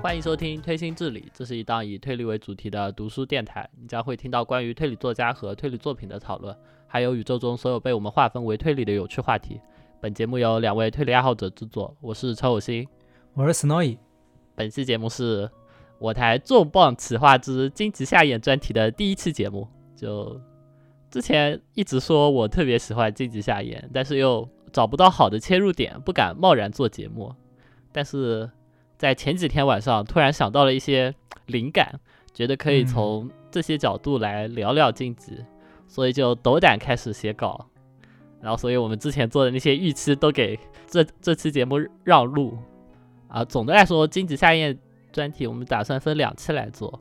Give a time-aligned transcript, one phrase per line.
[0.00, 3.68] 欢迎收听《推心置理》，这是一档以推理为主题的读书电台。
[3.78, 6.56] 你将会听到关于推理作家和推理作品的讨论，
[6.86, 9.60] 还有宇宙中所有被我们划分为推理的有趣话题。
[10.00, 12.86] 本节目由两位推理爱好者制作，我是超有心，
[13.34, 13.98] 我是 Snowy。
[14.54, 15.50] 本期节目是
[15.98, 19.66] 我台重磅企划之荆棘下眼专题的第一期节目。
[19.96, 20.40] 就
[21.10, 27.34] 之前一直说我特别喜欢荆棘下眼，但是又找不到好的切入点，不敢贸然做节目。
[27.90, 28.48] 但是
[28.96, 31.12] 在前几天晚上，突然想到了一些
[31.46, 31.98] 灵感，
[32.32, 35.44] 觉得可以从这些角度来聊聊荆棘，
[35.88, 37.66] 所以就斗胆开始写稿。
[38.40, 42.56] 然后，所以我们之前做的那些预期都给这这期节目让路
[43.26, 43.44] 啊。
[43.44, 44.78] 总的来说，荆棘夏宴
[45.12, 47.00] 专题我们打算分两期来做。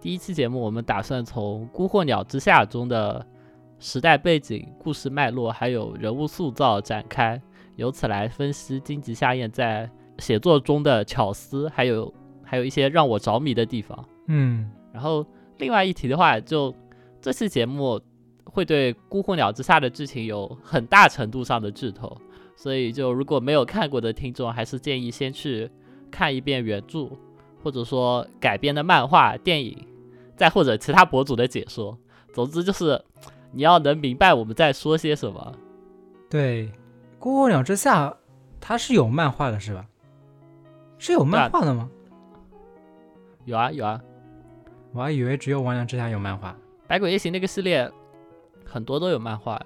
[0.00, 3.24] 第一期节目我们打算从《孤鹤鸟之下》中的
[3.78, 7.40] 时代背景、故事脉络还有人物塑造展开，
[7.76, 14.04] 由此来分析荆棘下咽在写作中的巧思，还有还有一些让我着迷的地方。
[14.28, 15.26] 嗯，然后
[15.58, 16.74] 另外一题的话，就
[17.20, 18.00] 这期节目
[18.50, 22.16] 会对《孤鹤鸟之下》的剧情有很大程度上的剧透，
[22.56, 25.70] 所以就如果没有看过的听众，还是建议先去
[26.10, 27.10] 看一遍原著，
[27.62, 29.86] 或者说改编的漫画、电影，
[30.36, 31.96] 再或者其他博主的解说。
[32.32, 33.02] 总之就是
[33.52, 35.54] 你要能明白我们在说些什么。
[36.30, 36.66] 对，
[37.18, 38.08] 《孤鹤鸟之下》
[38.60, 39.86] 它是有漫画的，是吧？
[40.98, 41.88] 是有漫画的吗？
[43.44, 44.00] 有啊有啊，
[44.92, 46.50] 我还以为只有《魍魉之下》有漫画。
[46.86, 47.90] 《百鬼夜行》那个系列
[48.68, 49.56] 很多都有漫画，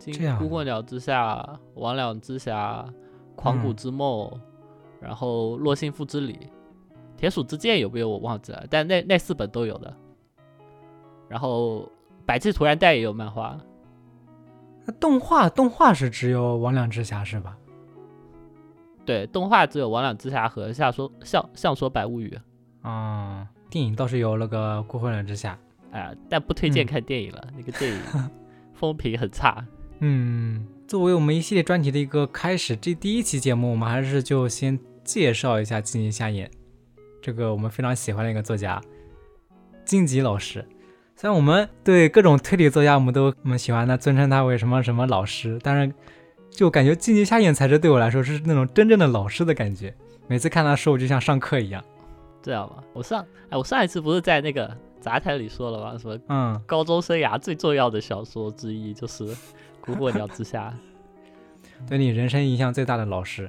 [0.18, 1.36] 《这样孤鹤鸟之下》
[1.80, 2.50] 《魍魉之匣》
[3.34, 4.28] 《狂骨嗯之梦》
[5.00, 6.34] 然后《洛心赋之礼》
[7.16, 9.92] 《铁鼠之剑》有没有我忘记了，但那那四本都有的。
[11.28, 11.80] 然后
[12.26, 13.58] 《百济图然带》也有漫画，
[14.84, 17.56] 那动画动画是只有《魍魉之匣》是吧？
[19.06, 22.38] 对，动画只有《魍魉之匣》和《下说像像说百物语》，
[22.88, 25.58] 啊、电影倒是有那个《孤鹤鸟之下》。
[25.92, 28.00] 哎呀，但不推荐嗯看电影了，那个电影
[28.82, 29.64] 风评很差。
[30.00, 36.50] 嗯，作为我们一系列专题的一个开始，这第一期节目，我们还是就先介绍一下荆棘下眼
[37.22, 38.82] 这个我们非常喜欢的一个作家
[39.84, 40.66] 荆棘老师。
[41.14, 45.94] 虽然我们对各种推理作家，我们都我们喜欢他，尊称他为什么什么老师，但是
[46.50, 49.94] 就感觉荆棘下眼才是对我来说是那种真正的老师的感觉。
[50.26, 51.84] 每次看他书，我就像上课一样。
[52.42, 55.98] 这样吧，我上哎，我上一次不是在那个杂谈里说了吧？
[55.98, 59.26] 什么嗯，高中生涯最重要的小说之一就是
[59.80, 60.72] 《孤鹤鸟之下
[61.88, 63.48] 对你人生影响最大的老师》。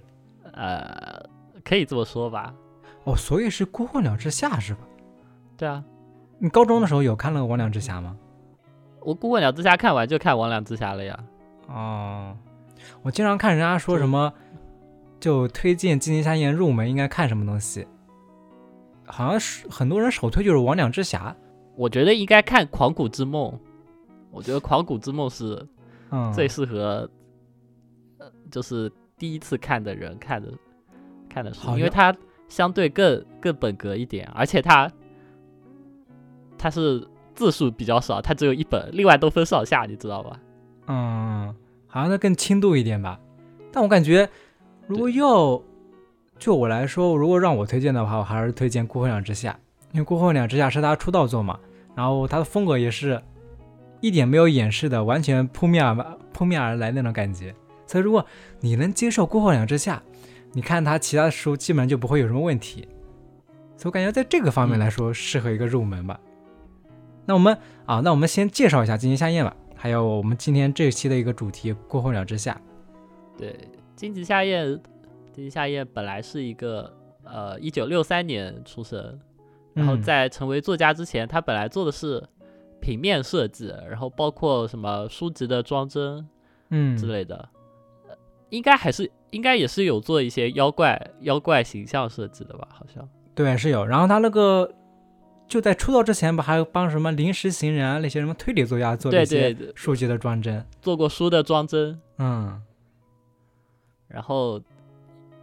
[0.53, 1.23] 呃，
[1.63, 2.53] 可以这么说吧？
[3.03, 4.81] 哦，所以是《孤鹤鸟之下》是吧？
[5.55, 5.83] 对啊，
[6.39, 8.17] 你高中的时候有看了《魍魉之匣》吗？
[9.01, 11.19] 我《孤鹤鸟之下》看完就看《魍魉之匣》了呀。
[11.67, 12.35] 哦，
[13.03, 14.33] 我经常看人家说什么，
[15.19, 17.87] 就推荐金陵下咽入门应该看什么东西，
[19.05, 21.19] 好像是很多人首推就是《魍魉之匣》。
[21.75, 23.51] 我觉得应该看《狂骨之梦》，
[24.31, 25.65] 我觉得《狂骨之梦》是
[26.11, 27.09] 嗯，最适合，
[28.19, 30.51] 呃，就是第一次看的人看的
[31.27, 32.15] 看的书，因为它
[32.47, 34.91] 相对更更本格一点，而且它
[36.57, 40.39] 它是字数比较少，它只有一本，另外都分上下，你知道吧？
[40.87, 41.55] 嗯，
[41.87, 43.19] 好像它更轻度一点吧。
[43.71, 44.29] 但我感觉，
[44.85, 45.59] 如果要
[46.37, 49.51] 就我来说，如果让我推荐的话，我还是推荐《孤魂鸟之下》，
[49.93, 51.57] 因为《孤鹤鸟之下》是他出道作嘛，
[51.95, 53.21] 然后他的风格也是
[54.01, 55.95] 一点没有掩饰的，完全扑面而
[56.33, 57.55] 扑面而来那种感觉。
[57.87, 58.25] 所以，如果
[58.59, 60.03] 你能接受《孤鹤鸟之下》，
[60.51, 62.87] 你看他其他的书基本上就不会有什么问题。
[63.77, 66.19] 所以我感觉在这个方面来说，适合一个入门吧。
[67.25, 72.59] 那我们啊，那我们先介绍一下金鸡夏宴吧，还有我们今天这一期的一个主题《孤鹤鸟之下》。
[73.39, 73.55] 对，
[73.95, 74.79] 金吉夏宴，
[75.31, 76.91] 金吉夏宴本来是一个
[77.23, 79.19] 呃，一九六三年出生，
[79.73, 82.23] 然后嗯在成为作家之前，他本来做的是
[82.79, 86.27] 平面设计，然后包括什么书籍的装帧
[86.69, 87.49] 嗯之类的，
[88.07, 88.15] 呃
[88.49, 92.67] 应该还是应该也是有做一些妖怪妖怪形象设计的吧？
[92.71, 93.85] 好像对，是有。
[93.85, 94.71] 然后他那个
[95.47, 100.63] 就在出道之前吧，还有帮什么临时行人啊那些什么推理作家做一些对，书籍的装帧。
[100.81, 102.61] 做过书的装帧，嗯
[104.07, 104.61] 然后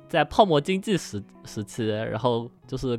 [0.09, 2.97] 在泡沫经济时时期，然后就是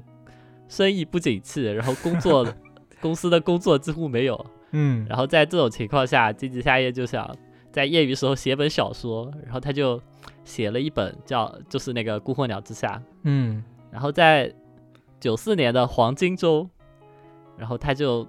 [0.72, 2.48] 生意不景气，然后工作
[3.02, 5.06] 公司的工作几乎没有，嗯。
[5.10, 7.30] 然后在这种情况下，金吉夏夜就想
[7.74, 10.02] 在业余时候写本小说，然后他就
[10.46, 12.88] 写了一本叫就是那个《孤鹤鸟之下》，
[13.24, 13.62] 嗯。
[13.92, 14.50] 然后在
[15.20, 16.70] 九四年的黄金周，
[17.58, 18.26] 然后他就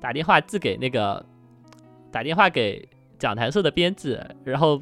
[0.00, 1.26] 打电话寄给那个
[2.12, 4.80] 打电话给讲坛社的编辑，然后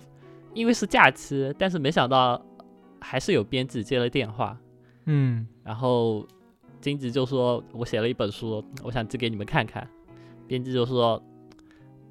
[0.53, 2.45] 因为是假期，但是没想到
[3.01, 4.55] 还是有编辑接了电话，
[5.07, 5.47] 嗯。
[5.65, 6.27] 然后
[6.85, 9.89] 金吉就说：“我写了一本书，我想寄给你们看看。”
[10.47, 11.23] 编辑就说：“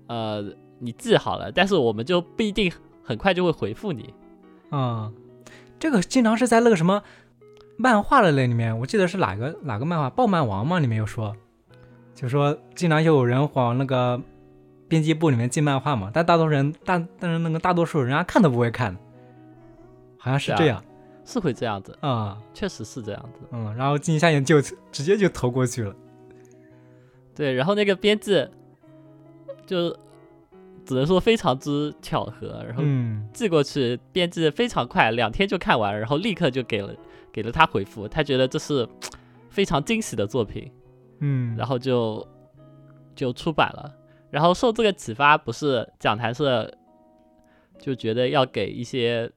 [0.09, 0.43] 呃，
[0.79, 2.73] 你寄好了，但是我们就不一定
[3.03, 4.11] 很快就会回复你。
[4.71, 5.11] 啊，
[5.77, 7.03] 这个经常是在那个什么
[7.77, 11.35] 漫画的那里面，我记得是哪个哪个漫画《爆漫王》嘛，里面有说，
[12.15, 14.19] 就说经常有人往那个
[14.87, 18.97] 编辑部里面寄漫画嘛，但大多数人大但是那个大多数人家看都不会看，
[20.17, 20.83] 好像是这样
[21.25, 23.39] 是会这样子，啊，确实是这样子。
[23.51, 25.95] 嗯，然后金夏眼就直接就投过去了，
[27.35, 28.47] 对，然后那个编辑
[29.65, 29.89] 就
[30.85, 33.27] 只能说非常之巧合，然后嗯。
[33.33, 36.93] 寄过去，编辑非常快，两天就看完，然后立刻就给了
[37.31, 38.87] 给了他回复，他觉得这是
[39.49, 40.71] 非常惊喜的作品，
[41.19, 42.27] 嗯，然后就
[43.15, 43.91] 就出版了。
[44.29, 46.71] 然后受这个启发，不是讲坛社
[47.79, 49.31] 就觉得要给一些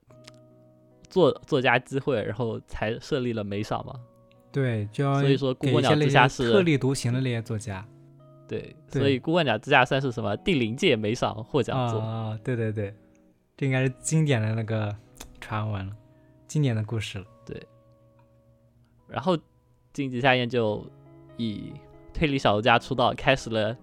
[1.08, 3.94] 作作家机会，然后才设立了美赏嘛。
[4.52, 7.86] 对，就要所以说孤鸟之下是特立独行的那些作家
[8.48, 11.98] 对，对所以《孤鹳鸟之下》算是什么第零届美赏获奖作。
[11.98, 12.94] 啊，对对对，
[13.56, 14.94] 这应该是经典的那个
[15.40, 15.92] 传闻了，
[16.46, 17.24] 经典的故事了。
[17.44, 17.60] 对
[19.08, 19.36] 然后
[19.92, 20.84] 金吉夏彦就
[21.36, 21.72] 以
[22.14, 23.76] 推理小说家出道，开始了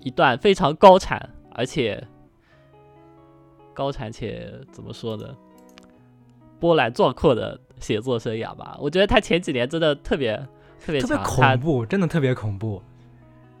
[0.00, 2.02] 一段非常高产，而且
[3.74, 5.36] 高产且怎么说呢，
[6.60, 8.76] 波澜壮阔的写作生涯吧。
[8.78, 10.36] 我觉得他前几年真的特别
[10.78, 12.82] 特别特别恐怖，真的特别恐怖。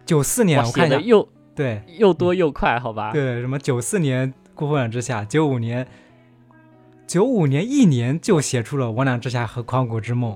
[0.06, 3.12] 九四年我看的又对又多又快，好吧？
[3.12, 5.86] 对，什么九四年《孤鹤鸟之下》，九五年，
[7.06, 10.32] 九五年一年就写出了《我俩之下》和《狂骨之梦》，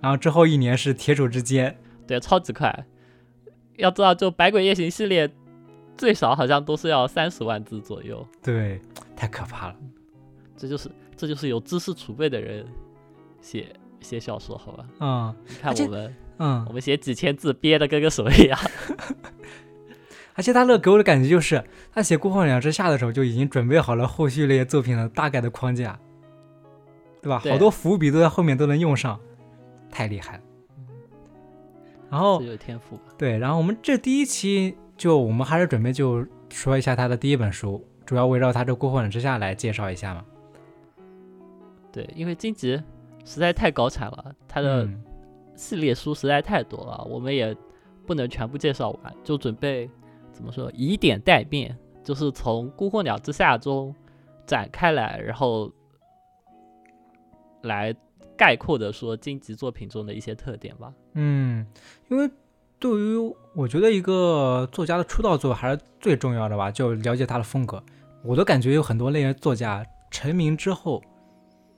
[0.00, 1.70] 然后之后一年是《铁杵之间》。
[2.06, 2.84] 对，超级快。
[3.76, 5.30] 要知道，就《百鬼夜行》系列
[5.96, 8.26] 最少好像都是要三十万字左右。
[8.42, 8.80] 对，
[9.16, 9.76] 太可怕了。
[10.56, 12.66] 这就是这就是有知识储备的人
[13.40, 13.66] 写
[14.00, 14.86] 写小说，好吧？
[15.00, 18.58] 嗯你看我们嗯我，们写几千字憋的跟个什么一样。
[20.36, 21.62] 而且他那给我的感觉就是，
[21.92, 25.96] 他写《孤鹤鸟之下》的时候就已经准备好了后续那些作品的大概的框架，
[27.22, 27.40] 对吧？
[27.40, 29.20] 对好多伏笔都在后面都能用上，
[29.92, 30.42] 太厉害了。
[32.10, 32.98] 然后有天赋？
[33.16, 40.24] 对，然后我们这第一期就我们还是准备就说一下他的第一本书，主要围绕他这《孤鹤鸟之下》来介绍一下嘛。
[41.94, 42.76] 对，因为荆棘
[43.24, 45.00] 实在太高产了，它的嗯
[45.54, 47.56] 系列书实在太多了，我们也
[48.04, 49.88] 不能全部介绍完，就准备
[50.32, 53.94] 怎么说以点带面，就是从《孤鹤鸟之下》中
[54.44, 55.70] 展开来，然后
[57.62, 57.94] 来
[58.36, 60.92] 概括的说荆棘作品中的一些特点吧。
[61.12, 61.64] 嗯，
[62.08, 62.28] 因为
[62.80, 63.16] 对于
[63.54, 67.80] 我觉得一个作家的出道作还是最重要的吧，就了解他的风格。
[68.24, 71.00] 我都感觉有很多那些作家成名之后，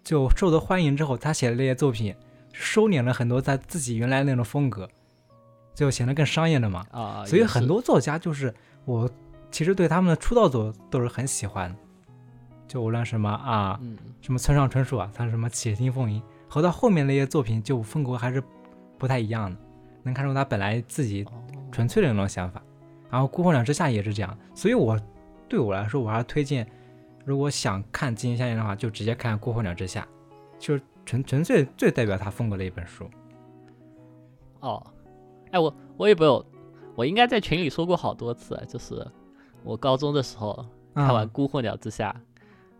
[0.07, 2.15] 就受到欢迎之后，他写的那些作品
[2.53, 4.89] 收敛了很多他自己原来那种风格，
[5.75, 6.87] 就显得更商业了嘛。
[6.93, 8.55] 啊，所以很多作家就是
[8.85, 9.11] 我
[9.51, 11.75] 其实对他们的出道作都是很喜欢，
[12.69, 18.41] 就无论什么啊，嗯，什么村上春树啊，他什么《且听风吟》，和到后面那些作品就风格还是
[18.97, 19.57] 不太一样的，
[20.05, 21.33] 能看出他本来自己哦。
[21.73, 22.63] 纯粹的那种想法。
[23.11, 24.97] 然后《孤鹤鸟之下》也是这样，所以我
[25.49, 26.65] 对我来说，我还是推荐，
[27.27, 30.07] 如果想看金星效应的话，就直接看《孤鹤鸟之下》，
[30.65, 33.05] 就是纯纯粹最代表他风格的一本书。
[34.61, 34.81] 哦，
[35.51, 36.47] 哎，我我也没有，
[36.95, 39.05] 我应该在群里说过好多次，就是
[39.65, 40.65] 我高中的时候
[40.95, 42.15] 看完《嗯孤鹤鸟之下》，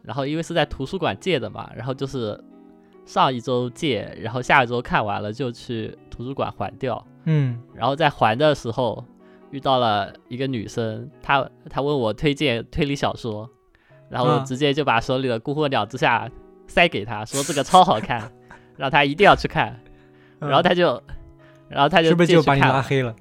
[0.01, 2.41] 然后因为是在图书馆借的嘛，然后就是
[3.05, 7.61] 上一周借，然后下一周看完了就去图书馆还掉，嗯。
[7.75, 9.05] 然后在还的时候
[9.51, 13.51] 遇到了一个女生，她她问我推荐推理小说，
[14.09, 16.27] 然后直接就把手里的《孤鹤鸟之下》
[16.67, 18.31] 塞给他，说这个超好看，
[18.77, 19.79] 让他一定要去看，
[20.41, 21.03] 然后他就。
[21.69, 23.13] 然后他就是嗯不是就把你拉黑了？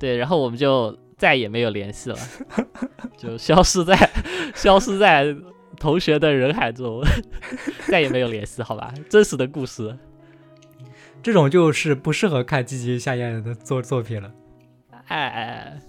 [0.00, 2.18] 对，然后我们就再也没有联系了，
[3.16, 3.96] 就消失在
[4.52, 5.32] 消失在
[5.78, 7.00] 同学的人海中，
[7.86, 8.92] 再也没有联系，好吧？
[9.08, 9.96] 真实的故事，
[11.22, 14.28] 这种就是不适合看积极夏彦的作作品了。
[14.90, 15.80] 哎哎哎，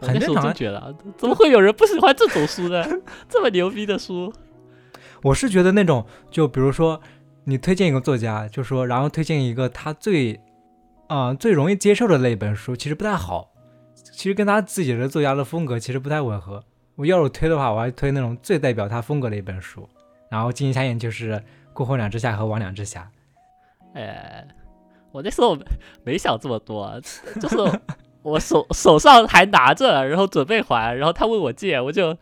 [0.00, 2.84] 很正常觉得，怎么会有人不喜欢这种书呢？
[3.28, 4.32] 这么牛逼的书，
[5.22, 7.00] 我是觉得那种，就比如说
[7.44, 10.40] 你推荐一个作家，就说然后推荐一个他最，
[11.08, 13.50] 啊、最容易接受的那一本书，其实不太好。
[13.94, 16.62] 其实跟他自己的作家的风格其实不太吻合。
[16.96, 19.88] 我要是推的话，我还推那种最代表他风格的一本书。
[20.30, 21.32] 然后《金鸡下咽》就是
[21.72, 22.98] 《孤后两之下》和《魍魉之匣》。
[23.94, 24.46] 哎，
[25.10, 25.58] 我那时候
[26.04, 27.00] 没想这么多，
[27.40, 27.56] 就是
[28.24, 32.16] 我手手上还拿着，然后准备还，然后他问我借，我就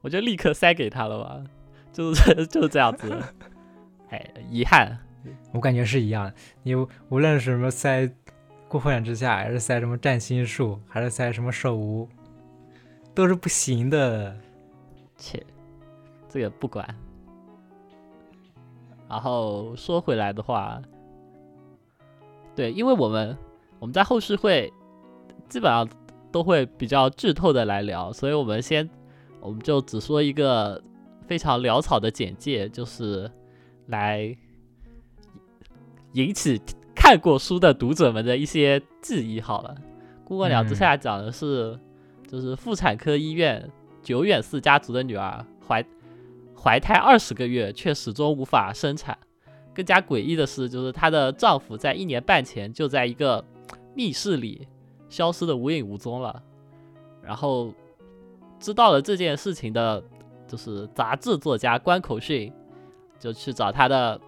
[0.00, 1.44] 我就立刻塞给他了嘛，
[1.92, 3.12] 就是 就是这样子。
[4.08, 4.96] 哎，遗憾，
[5.52, 6.34] 我感觉是一样的。
[6.62, 8.04] 你无论是什么塞
[8.68, 12.06] 《孤后两之下》，还是塞什么《占星术》，还是塞什么《手无》，
[13.12, 14.34] 都是不行的。
[15.16, 15.44] 切，
[16.28, 16.88] 这个不管。
[19.08, 20.80] 然后说回来的话。
[22.54, 23.36] 对，因为我们
[23.78, 24.72] 我们在后续会
[25.48, 25.88] 基本上
[26.30, 28.88] 都会比较剧透的来聊，所以我们先
[29.40, 30.82] 我们就只说一个
[31.26, 33.30] 非常潦草的简介，就是
[33.86, 34.36] 来
[36.12, 36.60] 引起
[36.94, 39.40] 看过书的读者们的一些记忆。
[39.40, 39.74] 好了，
[40.24, 41.78] 《孤鹤鸟之下》讲的是
[42.26, 43.70] 就是妇产科医院
[44.02, 45.84] 久远寺家族的女儿怀
[46.54, 49.16] 怀胎二十个月，却始终无法生产。
[49.74, 53.44] 更加诡异的是，就是她的丈夫在一年半前就在一个
[53.94, 54.66] 密室里
[55.08, 56.42] 消失的无影无踪了。
[57.22, 57.72] 然后
[58.58, 60.02] 知道了这件事情的，
[60.46, 62.52] 就是杂志作家关口训，
[63.18, 64.20] 就去找他的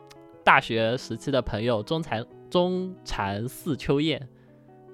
[0.44, 4.28] 大学时期的朋友中禅中禅寺秋彦，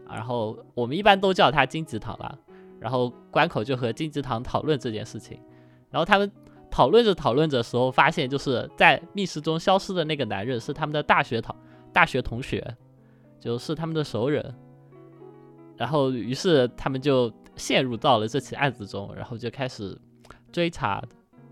[0.09, 2.39] 然后我们一般都叫他金吉堂吧。
[2.79, 5.41] 然后关口就和金吉堂讨论这件事情，
[5.91, 6.31] 然后他们。
[6.69, 11.57] 讨论着讨论着时候，发现就是在密室中消失的那个男人是他们的大学同
[11.91, 12.77] 大学同学，
[13.41, 14.55] 就是他们的熟人。
[15.77, 19.99] 然后，于是他们就陷入到了这起案子中，然后就开始
[20.51, 21.03] 追查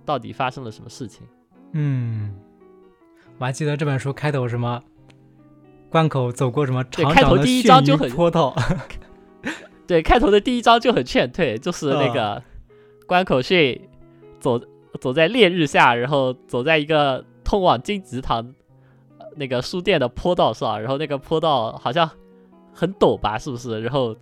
[0.05, 1.27] 到底发生了什么事情。
[1.73, 2.35] 嗯，
[3.39, 4.83] 我还记得这本书开头什么
[5.91, 8.55] 关口走过什么长长的就很坡道。
[9.87, 12.43] 对，开头的第一章就很劝退，就是那个
[13.07, 13.89] 关口训
[14.41, 14.61] 走。
[15.01, 18.55] 走在烈日下，然后走在一个通往金吉堂
[19.35, 22.09] 那个书店的坡道上，然后那个坡道好像
[22.75, 23.81] 很陡吧，是不是？
[23.81, 24.15] 然后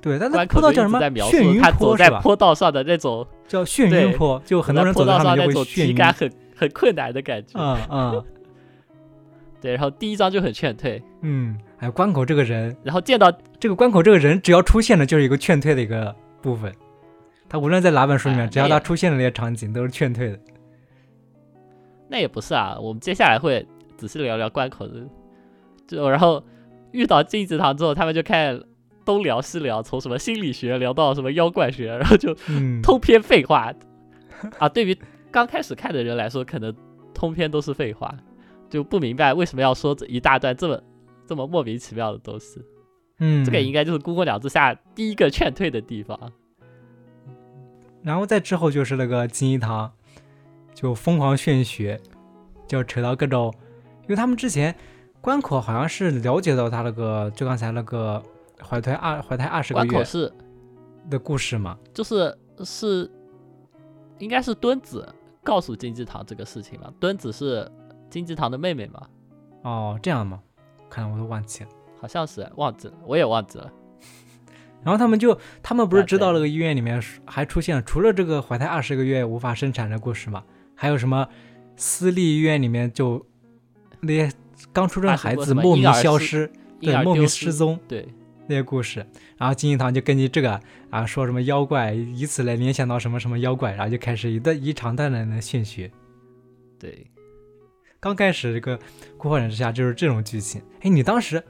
[0.00, 0.98] 对，但那坡道叫什么？
[0.98, 7.60] 眩晕他走在坡道上的那种叫眩晕坡，就很多人走在上那种体感很很困难的感觉。
[7.60, 8.24] 嗯嗯。
[9.60, 11.00] 对，然后第一章就很劝退。
[11.20, 16.72] 嗯，还有关口这个人，然后见到这个关口这个人，只要出现了就是一个劝退的一个部分。
[17.48, 20.38] 他无论在哪本书里面，只要他出现的那些场景，都是劝退的。
[22.08, 23.64] 那也不是啊，我们接下来会
[23.96, 24.94] 仔细聊聊关口的。
[25.86, 26.42] 就然后
[26.92, 28.66] 遇到金子堂之后，他们就开始
[29.04, 32.34] 东聊西聊，从什么心理学聊到什么妖怪学，然后就
[32.82, 33.72] 通篇废话
[34.58, 34.68] 啊。
[34.68, 34.96] 对于
[35.30, 36.74] 刚开始看的人来说，可能
[37.12, 38.14] 通篇都是废话，
[38.70, 40.82] 就不明白为什么要说这一大段这么
[41.26, 42.60] 这么莫名其妙的东西。
[43.18, 46.18] 嗯，这个应该就是《孤鹤鸟之下》第一个劝退的地方。
[48.02, 49.92] 然后再之后就是那个金一堂，
[50.74, 52.00] 就疯狂炫学，
[52.66, 53.54] 就扯到各种，
[54.02, 54.74] 因为他们之前
[55.22, 58.20] 关口好像是了解到他那个，就刚才那个
[58.60, 60.30] 怀胎二怀胎二十个月是
[61.08, 63.08] 的故事嘛，就是是
[64.18, 65.08] 应该是墩子
[65.44, 67.70] 告诉金鸡堂这个事情嘛，墩子是
[68.10, 69.06] 金鸡堂的妹妹嘛？
[69.62, 70.42] 哦，这样吗？
[70.90, 73.72] 看来我都忘记了，好像是忘记了，我也忘记了。
[74.82, 80.42] 然后他们就，他们不是知道那个医院里面还出现了除了这个怀胎二十个月无法生产的故事吗？
[80.74, 81.28] 还有什么
[81.76, 83.24] 私立医院里面就
[84.00, 84.32] 那些
[84.72, 86.50] 刚出生的孩子莫名消失，
[86.80, 88.06] 对，莫名失踪，对
[88.46, 89.06] 那些故事。
[89.38, 95.90] 然后金银堂就根据这个啊说什么妖怪，以此来联想到什么什么妖怪，然后就开始一段一长段的炫学。
[96.78, 97.06] 对，
[97.98, 98.78] 刚开始这个
[99.16, 100.60] 孤火人之下就是这种剧情。
[100.80, 101.42] 哎，你当时。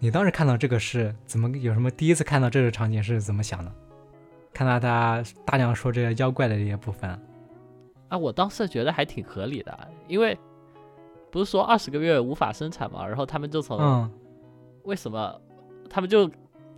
[0.00, 1.50] 你当时看到这个是怎么？
[1.58, 3.72] 有什么第一次看到这个场景是怎么想的？
[4.54, 7.10] 看到他大量说这些妖怪的这些部分，
[8.08, 10.38] 啊，我当时觉得还挺合理的，因为
[11.30, 14.10] 不是说二十个月无法生产嘛，然后他们就从
[14.84, 15.40] 为什么
[15.88, 16.30] 他们就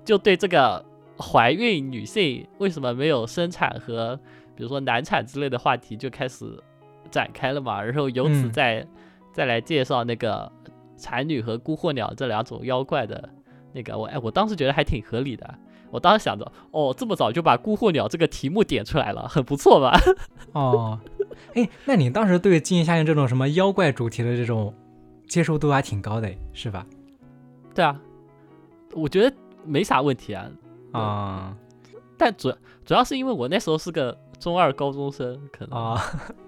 [0.05, 0.85] 就对这个
[1.19, 4.19] 怀孕女性为什么没有生产和
[4.55, 6.63] 比如说难产之类的话题就开始
[7.11, 8.87] 展开了嘛，然后由此再
[9.33, 10.51] 再来介绍那个。
[11.03, 13.27] 产女和孤鹤鸟这两种妖怪的
[13.73, 15.55] 那个，我哎，我当时觉得还挺合理的。
[15.91, 19.99] 我当时想着，哦，这么早就把孤鹤鸟这个题目点出来了，很不错吧？
[20.53, 21.01] 哦，
[21.55, 24.75] 哎，那你当时对《金银夏宴》这种什么妖怪主题的这种
[25.27, 26.87] 接受度还挺高的，是吧？
[27.75, 28.01] 对啊，
[28.95, 30.51] 我觉得没啥问题啊。
[30.93, 31.57] 啊，
[32.17, 32.53] 但主
[32.85, 36.03] 主要是因为我那时候是个中二高中生，可能啊，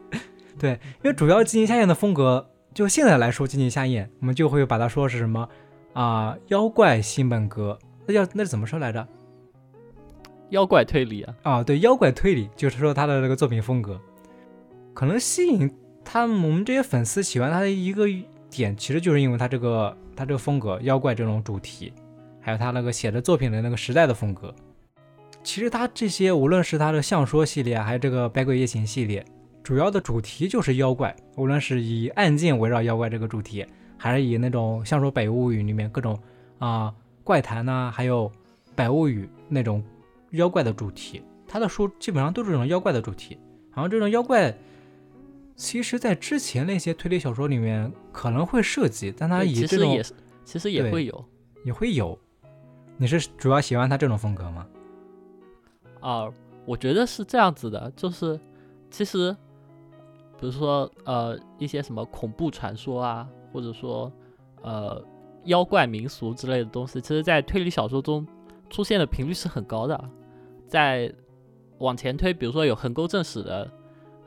[0.59, 0.73] 对，
[1.03, 2.49] 因为主要《金银夏宴》的风格。
[2.75, 5.47] 就现在来说，金鸡下宴，我们就会把它说是什么
[5.93, 6.35] 啊？
[6.47, 9.07] 妖怪新本格，那叫那怎么说来着？
[10.49, 11.35] 妖怪推理啊。
[11.43, 14.01] 啊，对，妖怪推理就是说他的那个作品风格，
[14.95, 15.71] 可能吸引
[16.05, 18.07] 他我们这些粉丝喜欢他的一个
[18.51, 21.93] 点，其实就是因为他这个他这个风格，妖怪这种主题，
[22.41, 24.55] 还有他那个写的作品的那个时代的风格。
[25.43, 29.25] 其实他这些无论是他的相说系列，还有这个百鬼夜行系列，
[29.63, 36.19] 主要的主题就是妖怪，无论是以案件围绕妖怪这个主题，还是以那种像说《北物语》里面各种
[36.59, 36.95] 啊、
[37.25, 38.29] 怪谈呐、还有
[38.77, 39.83] 《百物语》那种
[40.31, 43.39] 妖怪的主题，他的书基本上都是这种妖怪的主题。
[43.73, 44.55] 好像这种妖怪，
[45.57, 51.25] 其实在之前那些推理小说里面可能会涉及，但他对以这种其实也是，其实也会有
[51.65, 52.19] 也会有。
[52.97, 54.67] 你是主要喜欢他这种风格吗？
[56.01, 56.29] 啊、
[56.65, 58.39] 我觉得是这样子的，就是
[58.91, 59.37] 其实，
[60.39, 64.13] 比如说呃一些什么恐怖传说啊，或者说
[64.63, 65.03] 呃
[65.45, 68.27] 妖怪民俗之类的东西，其实在推理小说中
[68.69, 70.11] 出现的频率是很高的。
[70.69, 71.13] 在
[71.79, 73.71] 往前推，比如说有横沟正史的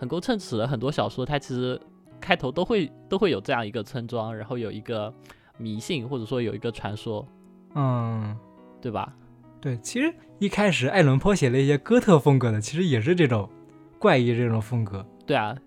[0.05, 1.81] 横沟正史的很多小说，它其实
[2.21, 5.11] 开头都会都会有这样一个村庄，然后有一个
[5.57, 7.27] 迷信或者说有一个传说，
[7.73, 8.37] 嗯，
[8.79, 9.11] 对吧？
[9.59, 13.49] 对，其实一开始爱伦坡写了一些哥特风格的，其实也是这种
[13.97, 15.03] 怪异这种风格。
[15.25, 15.57] 对啊，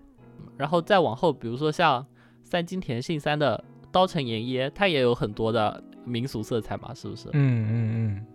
[0.55, 2.05] 然后再往后，比如说像
[2.41, 7.27] 三津田信三的《刀城盐耶》，它也有很多的民俗色彩嘛，是不是？
[7.33, 8.25] 嗯嗯嗯，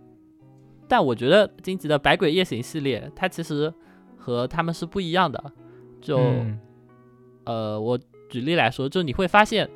[0.87, 3.73] 但我觉得金吉的《百鬼夜行》系列，它其实
[4.15, 5.51] 和他们是不一样的。
[6.05, 6.59] 就、嗯。
[7.45, 9.67] 呃，我举例来说，就你会发现，《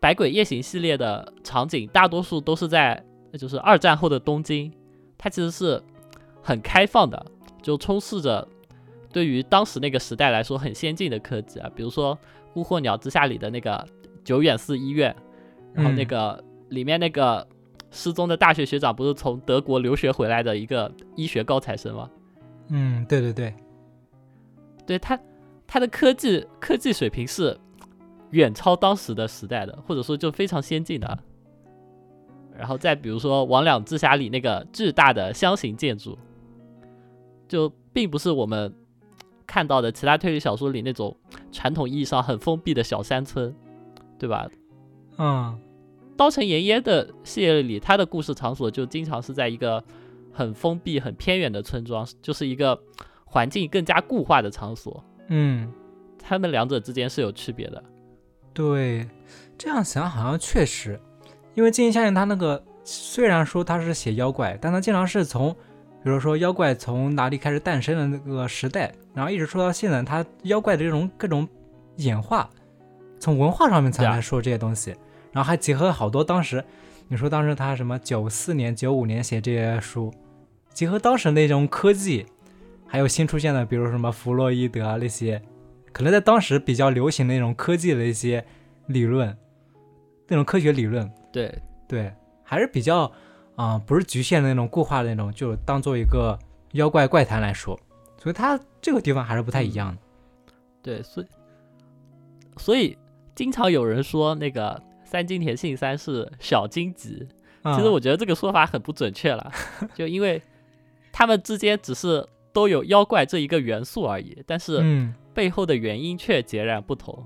[0.00, 3.04] 百鬼夜行》系列的场景大多数都是在
[3.38, 4.72] 就是二战后的东京，
[5.16, 5.80] 它其实是
[6.42, 7.24] 很开放的，
[7.62, 8.46] 就充斥着
[9.12, 12.16] 对于当时那个时代来说很先进的科技啊，比如说
[12.54, 13.86] 《巫祸鸟之下》里的那个
[14.24, 15.14] 久远寺医院，
[15.74, 16.06] 然后那嗯。
[16.06, 17.46] 个、里面那个
[17.92, 22.10] 失踪的大学学长不是从德国留学回来的一个医学高材生吗？
[22.68, 23.54] 嗯，对对对，
[24.86, 25.18] 对他，
[25.72, 27.56] 他的科技科技水平是
[28.30, 31.16] 远超当时的时代的，或者说就非常先进的。
[32.58, 36.18] 然后再比如说《魍魉之匣》里那个巨大的箱型建筑，
[37.46, 38.74] 就并不是我们
[39.46, 41.16] 看到的其他推理小说里那种
[41.52, 43.54] 传统意义上很封闭的小山村，
[44.18, 44.48] 对吧？
[45.18, 45.56] 嗯
[46.16, 49.82] 刀城盐耶的系列里，它的故事场所就经常是在一个
[50.32, 52.76] 很封闭、很偏远的村庄，就是一个
[53.24, 55.02] 环境更加固化的场所。
[55.30, 55.72] 嗯，
[56.22, 57.82] 他们两者之间是有区别的。
[58.52, 59.08] 对，
[59.56, 61.00] 这样想好像确实，
[61.54, 65.52] 因为金井夏彦他那个虽然说他是写妖怪，但他经常是从，
[66.02, 71.48] 比如说妖怪从哪里开始诞生的那个时代，然后一直说到现在，他妖怪的这种各种
[71.96, 72.50] 演化，
[73.18, 74.90] 从文化上面才来说这些东西，
[75.32, 76.62] 然后还结合了好多当时，
[77.06, 80.12] 你说当时他什么九四年、九五年写这些书，
[80.74, 82.26] 结合当时那种科技，
[82.92, 85.40] 还有新出现的，比如什么弗洛伊德啊那些，
[85.92, 88.44] 可能在当时比较流行的那种科技的一些
[88.86, 89.34] 理论，
[90.26, 93.10] 那种科学理论，对，对，还是比较
[93.54, 96.36] 啊、不是局限的那种固化的那种，就当做一个
[96.72, 97.78] 妖怪怪谈来说，
[98.18, 100.00] 所以它这个地方还是不太一样的。
[100.82, 101.26] 对，所以
[102.56, 102.98] 所以
[103.36, 107.28] 经常有人说那个三金田信三是小荆棘，
[107.62, 107.72] 嗯。
[107.76, 109.52] 其实我觉得这个说法很不准确了，
[109.94, 110.42] 就因为
[111.12, 117.24] 他们之间只是都有妖怪这一个元素而已，但是嗯背后的原因却截然不同。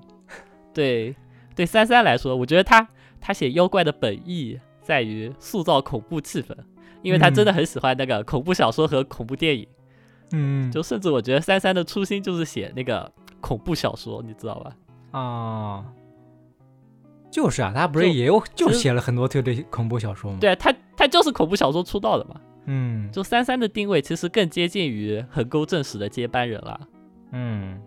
[0.73, 1.15] 对
[1.55, 2.87] 对，三三来说，我觉得他
[3.21, 6.55] 他写妖怪的本意在于塑造恐怖气氛，
[7.03, 9.67] 因为他真的很喜欢那个恐怖小说和恐怖电影。
[10.33, 13.11] 嗯，就甚至我觉得三三的初心就是写那个
[13.41, 14.77] 恐怖小说，你知道吧？
[15.13, 15.85] 啊。
[17.31, 22.41] 就是啊，他不是也有就写了很多推理恐怖小说吗？，对啊他，他就是恐怖小说出道的嘛。
[22.67, 26.81] 嗯就三三的定位其实更接近于横沟正史的接班人了。
[27.33, 27.81] 嗯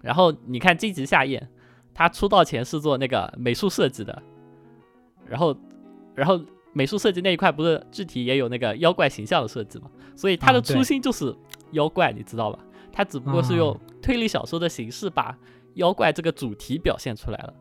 [0.00, 1.48] 然后你看金吉夏彦，
[1.92, 4.22] 他出道前是做那个美术设计的，
[5.26, 5.56] 然后，
[6.14, 6.40] 然后
[6.72, 9.90] 美术设计那一块不是具体也有那个妖怪形象的设计嘛？
[10.14, 11.34] 所以他的初心就是
[11.72, 12.58] 妖怪，你知道吧？
[12.92, 15.36] 他只不过是用啊推理小说的形式把
[15.74, 17.52] 妖怪这个主题表现出来了。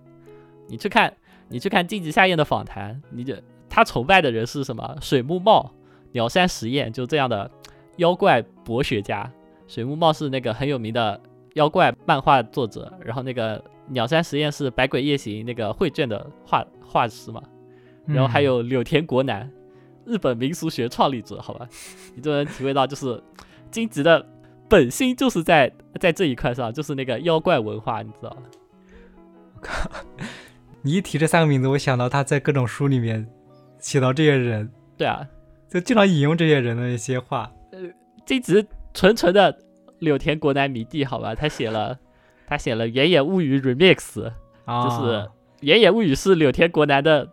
[0.68, 1.12] 你去看，
[1.50, 3.36] 你去看金吉夏彦的访谈，你就
[3.68, 4.98] 他崇拜的人是什么？
[5.02, 5.72] 水木茂、
[6.12, 7.50] 鸟山实验，就这样的
[7.98, 9.32] 妖怪博学家。
[9.68, 11.20] 水木茂是那个很有名的
[11.56, 17.44] 妖怪漫画作者，然后那个鸟山实验是《百鬼夜行》那个绘卷的画画师嘛，
[18.06, 19.52] 然后还有柳田国男，
[20.06, 21.68] 日本民俗学创立者，好吧，
[22.16, 23.22] 你就能体会到就是
[23.70, 24.26] 金吉的
[24.70, 28.44] 本心就是在在这一块上，就是那个妖怪文化，你知道吗？
[29.56, 29.90] 我靠？
[30.82, 33.28] 你一提这三个名字，我想到他在各种书里面
[33.80, 35.28] 写到这些人，对啊，
[35.70, 37.52] 就经常引用这些人的一些话。
[37.72, 37.80] 呃，
[38.26, 39.58] 这只是纯纯的
[40.00, 41.98] 柳田国男迷弟，好吧，他写了
[42.48, 43.96] 他写了《原野物语 Remix》，
[44.66, 45.14] 啊，就是
[45.62, 47.30] 《原野物语》是柳田国男的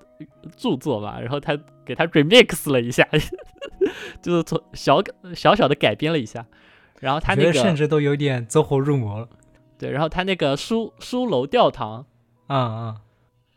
[0.56, 3.06] 著作嘛，然后他给他 remix 了一下，
[4.20, 5.02] 就是从小
[5.34, 6.44] 小小的改编了一下，
[7.00, 9.28] 然后他那个甚至都有点走火入魔了。
[9.78, 12.06] 对，然后他那个书书楼吊堂，
[12.46, 12.96] 啊啊，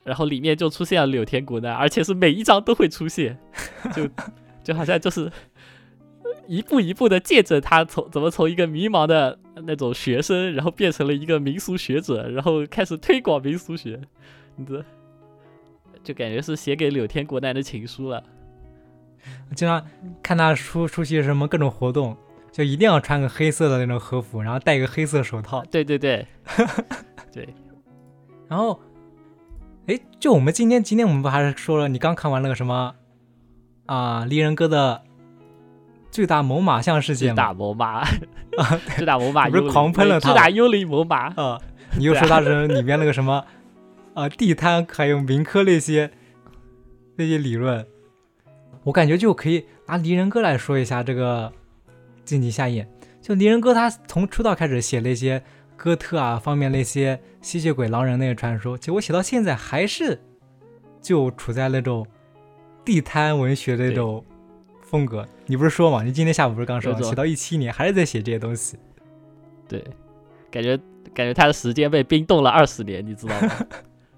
[0.03, 3.37] 然后里面就出现了柳田国男，而且是每一章都会出现，
[3.93, 4.07] 就
[4.67, 5.31] 就好像就是
[6.45, 13.97] 一步一步的见证他从怎么从一个迷茫的那种学生，然后变成了一个民俗学者，然后开始推广民俗学，
[14.57, 14.83] 你这，
[16.03, 18.21] 就感觉是写给柳天国男的情书了。
[19.49, 19.81] 我经常
[20.21, 22.15] 看他出出席什么各种活动，
[22.51, 25.63] 就一定要穿个黑色的那种和服，然后戴一个黑色手套。
[25.71, 26.27] 对对对，
[27.31, 27.47] 对，
[28.49, 28.77] 然后，
[29.87, 32.93] 哎，就我们今天今天我们不还是说了，你刚看完那个什么
[33.87, 35.01] 啊，离人哥的
[36.11, 37.35] 最大猛犸象事件吗？
[37.35, 41.59] 最大猛犸，最大猛犸不是狂喷了他最大幽灵猛犸，啊，
[41.97, 43.43] 你又说他是里面那个什么
[44.13, 46.11] 啊地摊还有民科那些
[47.15, 47.85] 那些理论，
[48.83, 51.51] 我感觉就可以拿离人哥来说一下这个
[52.23, 52.87] 晋级下咽。
[53.21, 55.43] 就离人哥他从出道开始写那些
[55.75, 60.19] 哥特啊方面那些吸血鬼、狼人那些传说，结果写到现在还是
[61.01, 62.07] 就处在那种
[62.87, 64.23] 地摊文学的那种
[64.81, 65.27] 风格。
[65.45, 66.03] 你不是说嘛？
[66.03, 68.77] 你今天下午不是刚说写到一七年还是在写这些东西？
[69.67, 69.83] 对，
[70.49, 70.77] 感觉
[71.13, 73.51] 感觉他的时间被冰冻了二十年，你知道吗？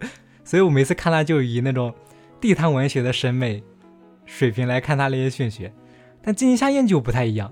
[0.45, 1.91] 所以我每次看他就以那种
[2.39, 3.63] 地摊文学的审美
[4.25, 5.73] 水平来看他那些玄学，
[6.21, 7.51] 但金夏燕就不太一样。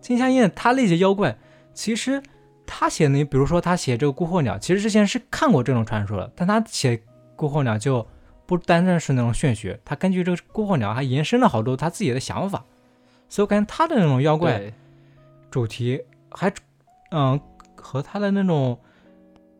[0.00, 1.36] 金夏燕他那些妖怪，
[1.74, 2.22] 其实
[2.64, 7.02] 他写的，比如说他写这个孤鹤鸟，其实之前是看过这种传说的，但他写
[7.34, 8.06] 孤鹤鸟就
[8.50, 12.64] 不单单是那种玄学，他根据这个孤鹤鸟还延伸了好多他自己的想法，
[13.28, 14.72] 所以我感觉他的那种妖怪
[15.52, 16.52] 主题还
[17.12, 17.40] 嗯
[17.76, 18.76] 和他的那种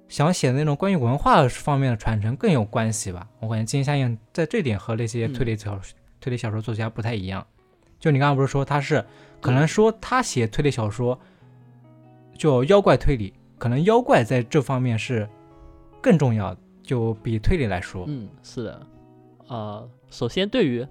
[0.09, 3.29] 想写的那种关于文化方面的传承更有关系吧。
[3.39, 5.81] 我感觉金夏燕在这点和那些推理小、
[6.21, 7.47] 推理小说作家不太一样。
[8.01, 9.07] 就你刚刚不是说他是
[9.41, 11.17] 可能说他写推理小说
[12.37, 15.29] 就妖怪推理，可能妖怪在这方面是
[16.03, 18.05] 更重要的，就比推理来说。
[18.09, 18.87] 嗯，是的，
[19.47, 20.85] 呃，首先对于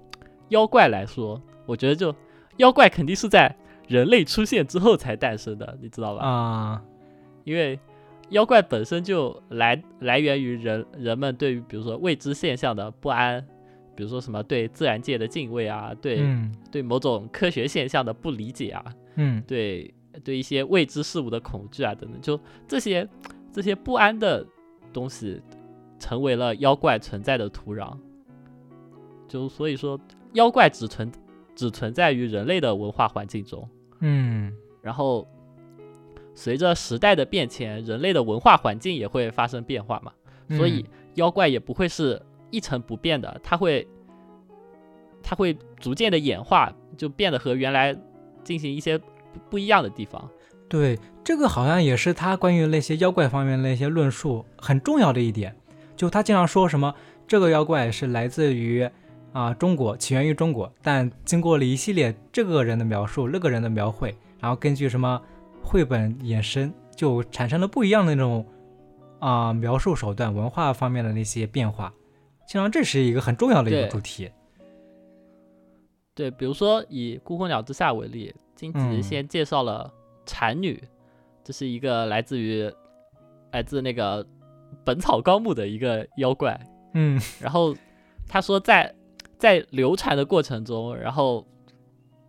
[0.48, 2.14] 妖怪来说，我觉得就
[2.56, 3.54] 妖怪肯定是在
[3.86, 6.26] 人类出现之后才诞生的，你知道吧？
[6.26, 6.82] 啊、
[7.44, 7.78] 因为
[8.30, 13.46] 妖怪本身就来来源于人人们对于比如说未知现象的不安，
[13.94, 18.82] 比如说什么对自然界的敬畏啊，对、嗯对某种科学现象的不理解啊，
[19.16, 19.92] 嗯对
[20.24, 23.06] 对一些未知事物的恐惧啊等等，就这些
[23.52, 24.46] 这些不安的
[24.94, 25.42] 东西，
[26.00, 27.96] 成为了妖怪存在的土壤。
[29.28, 30.00] 就所以说，
[30.32, 31.12] 妖怪只存
[31.54, 33.68] 只存在于人类的文化环境中，
[34.00, 35.28] 嗯然后
[36.34, 40.12] 随着时代的变迁，人类的文化环境也会发生变化嘛，
[40.56, 40.84] 所以
[41.14, 43.86] 妖怪也不会是一成不变的，它会
[45.22, 47.96] 它会逐渐的演化，就变得和原来
[48.42, 49.04] 进行一些不
[49.50, 50.28] 不一样的地方。
[50.68, 55.54] 对，这个好像也是他关于那些妖怪方面的一些论述很重要的一点。
[56.00, 56.94] 就他经常说什么
[57.26, 58.88] 这个妖怪是来自于
[59.34, 65.20] 啊、中国，起源于中国，但经过了一系列这个人的描述、那个人的描绘，然后根据什么
[65.62, 68.46] 绘本衍生，就产生了不一样的那种
[69.18, 71.92] 啊、描述手段、文化方面的那些变化。
[72.48, 74.30] 经常这是一个很重要的一个主题。
[76.14, 79.92] 对，比如说以《孤魂鸟之下》为例，荆棘嗯先介绍了
[80.24, 80.82] 蝉女，
[81.44, 82.72] 这是一个来自于
[83.52, 84.24] 来自那个
[84.84, 86.58] 《本草纲目》的一个妖怪。
[86.94, 87.74] 嗯然后
[88.26, 88.92] 他说在
[89.38, 91.46] 在流传的过程中，然后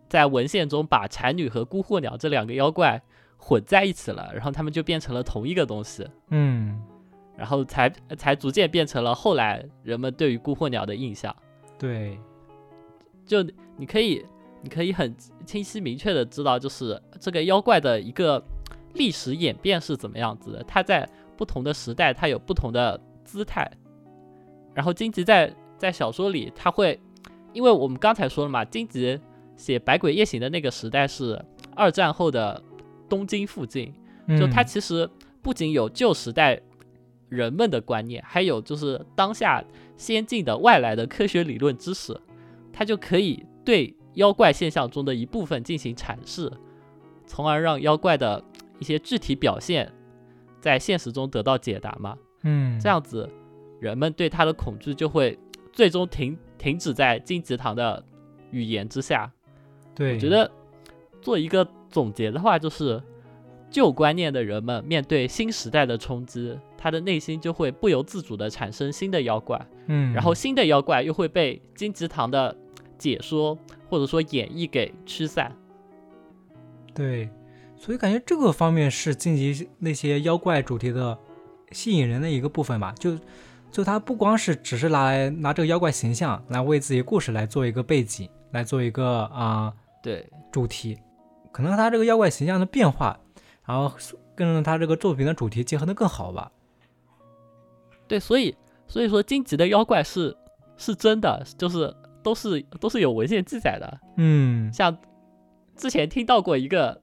[0.08, 3.00] 在文献中把蝉女和孤鹤鸟这两个妖怪
[3.36, 6.80] 混在一起了，然后他们就变成了同一个东西，嗯，
[7.36, 11.34] 然后才才逐渐变成了后来人们对于孤鹤鸟的印象。
[11.78, 12.16] 对，
[13.26, 13.42] 就
[13.76, 14.24] 你可以，
[14.62, 15.12] 你可以很
[15.44, 18.40] 清晰明确的知道，就是这个妖怪的一个
[18.94, 20.62] 历史演变是怎么样子的。
[20.64, 23.70] 它在不同的时代，它有不同的姿态。
[24.74, 26.98] 然后荆棘在在小说里，他会，
[27.52, 29.18] 因为我们刚才说了嘛，荆棘
[29.56, 31.38] 写《百鬼夜行》的那个时代是
[31.74, 32.62] 二战后的
[33.08, 33.92] 东京附近，
[34.38, 35.08] 就它嗯其实
[35.42, 36.58] 不仅有旧时代
[37.28, 39.62] 人们的观念，还有就是当下
[39.96, 42.18] 先进的外来的科学理论知识，
[42.72, 46.50] 它就可以对妖怪现象中的一部分进行阐释，
[47.26, 48.42] 从而让妖怪的
[48.78, 49.92] 一些具体表现
[50.62, 52.16] 在现实中得到解答嘛。
[52.44, 53.28] 嗯这样子，
[53.80, 55.38] 人们对他的恐惧就会
[55.72, 58.02] 最终停停止在金吉堂的
[58.50, 59.30] 语言之下。
[59.94, 60.50] 对，我觉得
[61.20, 63.02] 做一个总结的话就是，
[63.70, 72.56] 旧观念的人们面对新时代的冲击，他的内心就会不由自主的产生新的妖怪，嗯，然后新的妖怪又会被金吉堂的
[72.96, 75.52] 解说或者说演绎给驱散。
[76.94, 77.28] 对，
[77.82, 81.18] 所以感觉这个方面是晋级那些妖怪主题的
[81.72, 82.94] 吸引人的一个部分吧。
[82.96, 83.18] 就
[83.72, 90.96] 就它不光是只是拿来拿这个妖怪形象来为自己故事来做一个背景，来做一个啊、对，主题，
[91.50, 93.18] 可能它这个妖怪形象的变化，
[93.66, 93.92] 然后
[94.36, 96.52] 跟它这个作品的主题结合的更好吧。
[98.06, 98.54] 对，所以
[98.86, 100.36] 所以说荆棘的妖怪是
[100.76, 101.92] 是真的，就是
[102.22, 104.00] 都是都是有文献记载的。
[104.18, 104.96] 嗯像
[105.74, 107.01] 之前听到过一个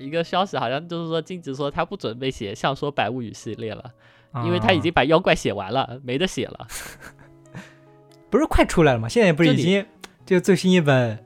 [0.00, 3.92] 一个消息，好像就是说荆棘说他不准备写《相说百物语》系列了，
[4.44, 6.66] 因为他已啊经把妖怪写完了，没得写了。
[8.30, 9.08] 不是快出来了吗？
[9.08, 9.84] 现在不是已经
[10.24, 11.22] 这个最新一本，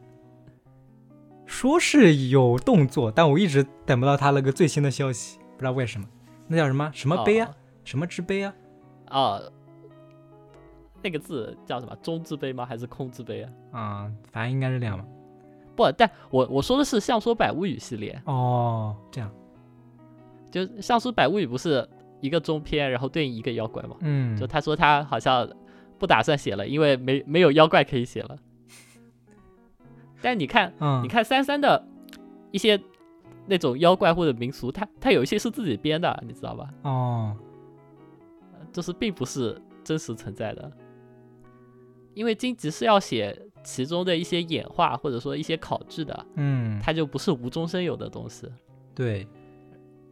[1.46, 6.06] 说是有动作，但我一直等不到他那个最新的消息，不知道为什么。
[6.48, 7.50] 那叫什么什么碑啊？
[7.84, 8.54] 什么之碑啊？
[9.10, 9.20] 哦？
[9.20, 9.52] 哦，
[11.02, 11.94] 那个字叫什么？
[12.02, 12.64] 中之碑吗？
[12.64, 13.50] 还是空之碑啊？
[13.72, 15.04] 啊、反正应该是这样吧。
[15.76, 19.30] 不，但我我说的是《相说百物语》系列，哦，这样，
[20.50, 21.88] 就《相说百物语》不是
[22.20, 23.96] 一个中篇，然后对应一个妖怪嘛？
[24.00, 25.48] 嗯，就他说他好像
[25.98, 28.36] 不打算写了，因为没没有妖怪可以写了。
[30.22, 31.86] 但你看，嗯，你看三三的
[32.50, 32.80] 一些
[33.46, 36.70] 那种妖怪或者民俗，它它有一些是自己编的，你知道吧？
[36.82, 37.36] 哦，
[38.72, 40.72] 就是并不是真实存在的。
[42.14, 48.46] 因为荆棘是要写其中的一些演化或者说一些考据的，嗯，它就不是无中生有的东西。
[48.94, 49.26] 对，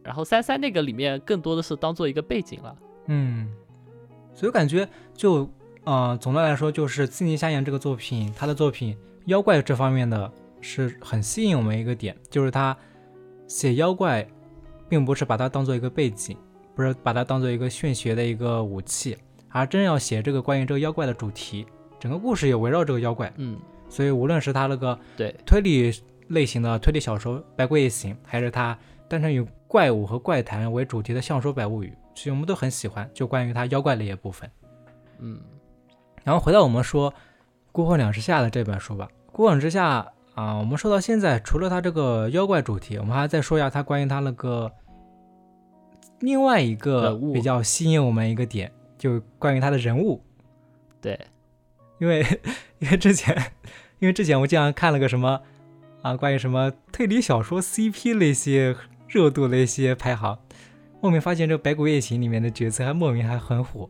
[0.03, 2.75] 然后三三那个里面更多的是当做一个背景了。
[3.05, 3.49] 嗯，
[4.33, 5.49] 所以我感觉就
[5.85, 12.75] 呃，总的来说就是《自逆夏言》这个作品，他的作品妖怪这方面的是很吸引我们一个点，就是他
[13.47, 14.27] 写妖怪，
[14.89, 16.37] 并不是把它当做一个背景，
[16.73, 19.17] 不是把它当做一个炫学的一个武器，
[19.49, 21.65] 而真要写这个关于这个妖怪的主题，
[22.03, 25.89] 整个故事也围绕这个妖怪，嗯，所以无论是他那个对，推理
[26.27, 29.39] 类型的推理小说《百鬼夜行》，还是他单纯以
[29.69, 34.51] 怪物和怪谈为主题的《相说百物语》，其实我们都很喜欢，就关于他妖怪类的部分。
[35.19, 35.39] 嗯，
[36.25, 37.09] 然后回到我们说
[37.71, 40.01] 《孤魂两之下》的这本书吧，《孤魂之下》
[40.35, 44.69] 啊、我们说到现在，除了它这个妖怪主题，我们还再说一下它关于它那个
[46.19, 50.21] 另外一个比较吸引我们一个点，就关于他的人物。
[50.99, 51.17] 对，
[52.03, 52.19] 因为
[52.79, 53.33] 因为之前
[53.99, 55.39] 因为之前我经常看了个什么
[56.01, 58.75] 啊，关于什么推理小说 CP 那些
[59.07, 60.37] 热度的一些排行，
[61.01, 63.89] 莫名发现这个《百鬼夜行》里面的角色还莫名还很火，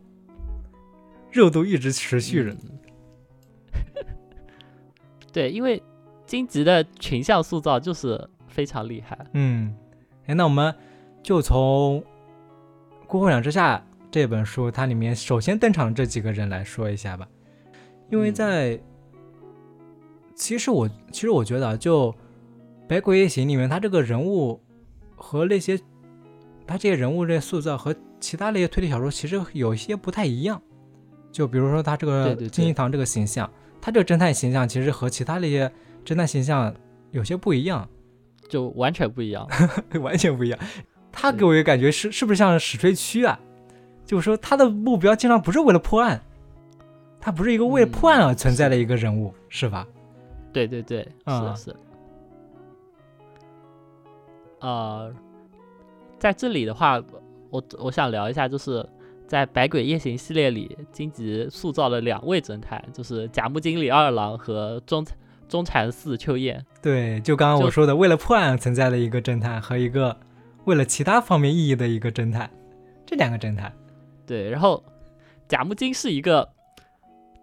[1.32, 2.50] 热度一直持续着。
[2.50, 2.58] 嗯
[5.32, 5.82] 对，因为
[6.24, 9.18] 荆棘的群像塑造就是非常厉害。
[9.32, 9.74] 嗯，
[10.26, 10.72] 哎，那我们
[11.24, 12.00] 就从
[13.08, 13.76] 《孤魂两之下》
[14.12, 17.26] 这本书它里面首先登场的这几个人来说一下吧，
[18.10, 18.80] 因为嗯在、
[20.34, 22.10] 其实我其实我觉得啊，就
[22.88, 24.60] 《百鬼夜行》里面，他这个人物
[25.16, 25.78] 和那些
[26.66, 30.60] 他这些人物这些塑造和其他那些推理小说其实有一些不太一样。
[31.32, 35.70] 就比如说他这个金银堂这个形象，他这个侦探形象其实和其他那些
[36.04, 36.72] 侦探形象
[37.10, 37.88] 有些不一样。
[38.48, 39.48] 就完全不一样。
[40.00, 40.58] 完全不一样。
[41.10, 43.40] 他给我一个感觉是是不是像史吹区啊？
[44.04, 46.22] 就是说他的目标经常不是为了破案，
[47.24, 49.88] 他不是一个为了破案而存在的一个人物，是吧？
[50.52, 51.76] 对对对，啊是是。
[54.60, 55.10] 呃，
[56.18, 57.02] 在这里的话，
[57.48, 58.86] 我我想聊一下，就是
[59.26, 65.02] 在《百鬼夜行》系列里，荆棘塑造了两位侦探，就是甲木经理二郎和中
[65.48, 66.62] 中禅寺秋叶。
[66.82, 70.14] 对，就刚刚我说的，为了破案存在的一个侦探和一个
[70.66, 72.50] 为了其他方面意义的一个侦探，
[73.06, 73.72] 这两个侦探，
[74.26, 74.84] 对，然后
[75.48, 76.46] 甲木金是一个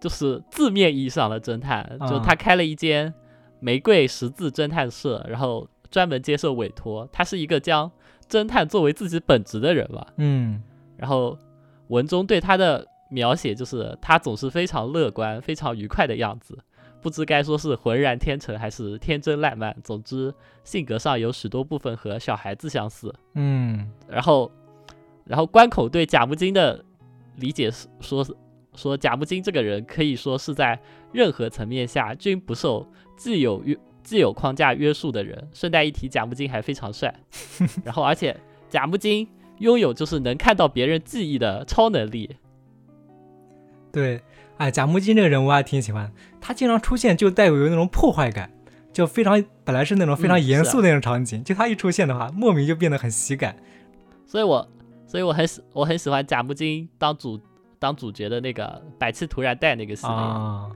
[0.02, 3.14] 就是字面意义上的侦探，就啊他开了一间
[3.60, 7.08] 玫瑰十字侦探社，然后专门接受委托。
[7.12, 7.88] 他是一个将
[8.28, 10.04] 侦探作为自己本职的人吧。
[10.16, 10.60] 嗯
[10.96, 11.38] 然后
[11.86, 16.58] 文中对他的描写就是他总是非常乐观、非常愉快的样子，
[17.00, 19.76] 不知该说是浑然天成还是天真烂漫。
[19.84, 20.34] 总之，
[20.64, 23.14] 性格上有许多部分和小孩子相似。
[23.34, 24.50] 嗯然后，
[25.24, 26.84] 然后关口对贾木金的
[27.36, 28.26] 理解是说
[28.74, 30.78] 说贾木金这个人可以说是在
[31.12, 35.48] 任何层面下均不受既有约既有框架约束的人。
[35.52, 37.14] 顺带一提，贾木金还非常帅。
[37.84, 38.36] 然后，而且
[38.68, 42.36] 贾木金拥有就是能看到别人记忆的超能力。
[43.92, 44.22] 对，
[44.56, 48.50] 哎，贾木金这个人我还挺喜欢，他经常出现就带有那种破坏感，
[48.92, 53.54] 就非常本来是那种非常严肃的那种场景，就他一出现的话，莫名就变得很喜感。
[54.26, 54.66] 所以我
[55.06, 57.38] 所以我很喜我很喜欢贾木金当主
[57.82, 58.64] 当主角的那个
[58.96, 60.14] 《百次突然带》那个系列。
[60.14, 60.70] 啊，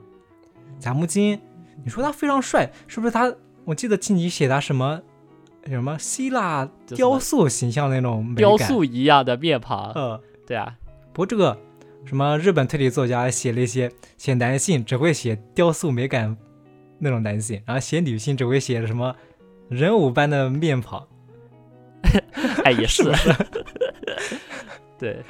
[0.80, 1.40] 贾木金，
[1.84, 3.32] 你说他非常帅，是不是他？
[3.64, 5.00] 我记得静怡写他什么
[5.66, 10.76] 什么希腊雕塑形象那种雕塑一样的面庞，嗯，对啊，
[11.12, 11.56] 不过这个
[12.04, 16.36] 什么日本推理作家写了一些写男性只会写雕塑美感
[16.98, 19.14] 那种男性，然后写女性只会写什么
[19.68, 21.06] 人偶般的面庞，
[22.64, 23.34] 哎，也是，是是？
[24.98, 25.22] 对，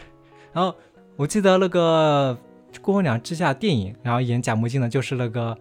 [0.53, 0.75] 然后
[1.17, 2.37] 我记得那个
[2.83, 5.57] 《孤魂鸟之下》电影，然后演贾木金的就是那个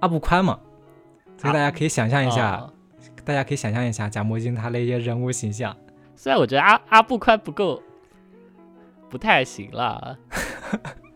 [0.00, 0.58] 阿布宽嘛，
[1.36, 2.72] 所以大家可以想象一下，哦
[3.24, 5.76] 大家可以想象一下贾木金他那些人物形象。
[6.16, 7.80] 虽然我觉得阿阿布宽不够，
[9.08, 10.16] 不太行了，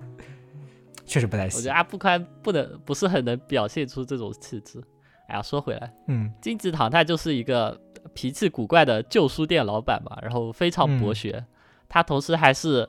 [1.04, 1.74] 确实不太行我觉得。
[1.74, 4.82] 阿布宽不能不是很能表现出这种气质。
[5.28, 7.80] 哎呀，说回来，嗯金吉堂他就是一个
[8.14, 11.44] 脾气古怪的旧书店老板嘛，然后非常博嗯学，
[11.88, 12.88] 他同时还是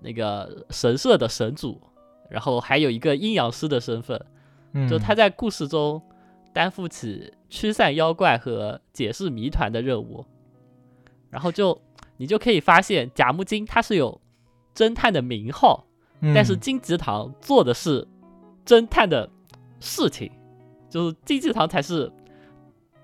[0.00, 1.80] 那个神社的神主，
[2.30, 4.24] 然后还有一个阴阳师的身份，
[4.72, 6.02] 嗯，就他在故事中
[6.52, 10.24] 担负起驱散妖怪和解释谜团的任务，
[11.30, 11.80] 然后就
[12.16, 14.20] 你就可以发现贾木金他是有
[14.74, 15.86] 侦探的名号，
[16.34, 18.06] 但是嗯金吉堂做的是
[18.64, 19.28] 侦探的
[19.80, 20.30] 事情，
[20.88, 22.12] 就是金吉堂才是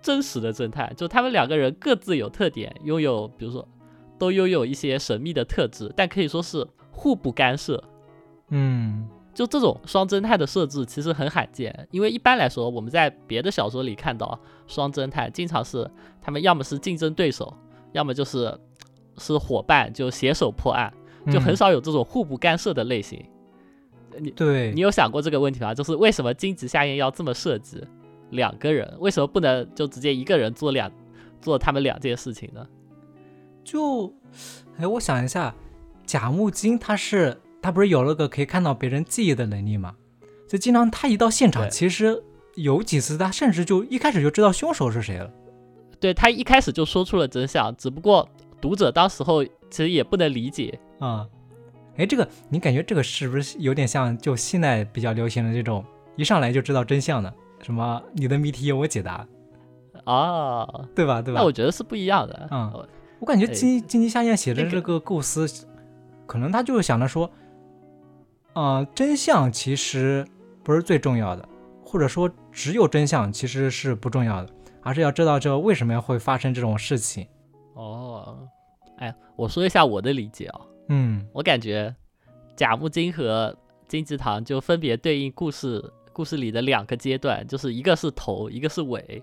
[0.01, 3.67] 真实的侦探，就他们两个人各自有特点，拥有比如说
[4.19, 7.83] 都拥有一些神秘的特质，但可以说是互不干涉。
[8.49, 15.91] 嗯就这种双侦探的设置其实很罕见，因为一般来说我们在别的小说里看到双侦探，经常是
[16.23, 17.53] 他们要么是竞争对手，
[17.91, 18.57] 要么就是
[19.19, 20.93] 是伙伴，就携手破案，
[21.33, 23.21] 就很嗯少有这种互不干涉的类型。
[24.21, 25.75] 你对你有想过这个问题吗？
[25.75, 27.83] 就是为什么荆棘夏彦要这么设计
[28.31, 28.89] 两个人？
[29.01, 30.89] 为什么不能就直接一个人做两
[31.41, 32.65] 做他们两件事情呢？
[33.65, 34.15] 就
[34.77, 35.53] 哎，我想一下，
[36.07, 39.95] 贾木金他是他不是有那个可以看到别人记忆的能力吗？
[40.47, 42.23] 就经常他一到现场，其实
[42.55, 45.31] 有几次他甚至就一开始就知道凶手是谁了。
[45.99, 48.29] 对他一开始就说出了真相，只不过
[48.61, 50.79] 读者当时候其实也不能理解。
[50.99, 51.27] 啊、
[51.97, 55.85] 哎，这个你感觉这个是不是有点像就现在比较流行的这种
[56.17, 59.27] 一上来就知道真相的，什么你的谜题由我解答，
[60.05, 61.23] 哦，对吧？
[61.23, 61.41] 对吧？
[61.41, 62.49] 那我觉得是不一样的。
[62.51, 62.89] 嗯哦
[63.21, 65.47] 我感觉哎金金鸡夏彦写的这个构思，
[66.27, 67.31] 可能他就是想着说，
[68.55, 70.27] 呃，真相其实
[70.63, 71.49] 不是最重要的，
[71.85, 74.51] 或者说只有真相其实是不重要的，
[74.83, 77.27] 而是要知道这为什么要会发生这种事情。
[77.75, 78.39] 哦，
[78.99, 81.95] 哎，我说一下我的理解啊、嗯我感觉
[82.57, 83.57] 贾木金和
[83.89, 89.23] 金吉堂就分别对应故事故事里的两个阶段，就是一个是头，一个是尾。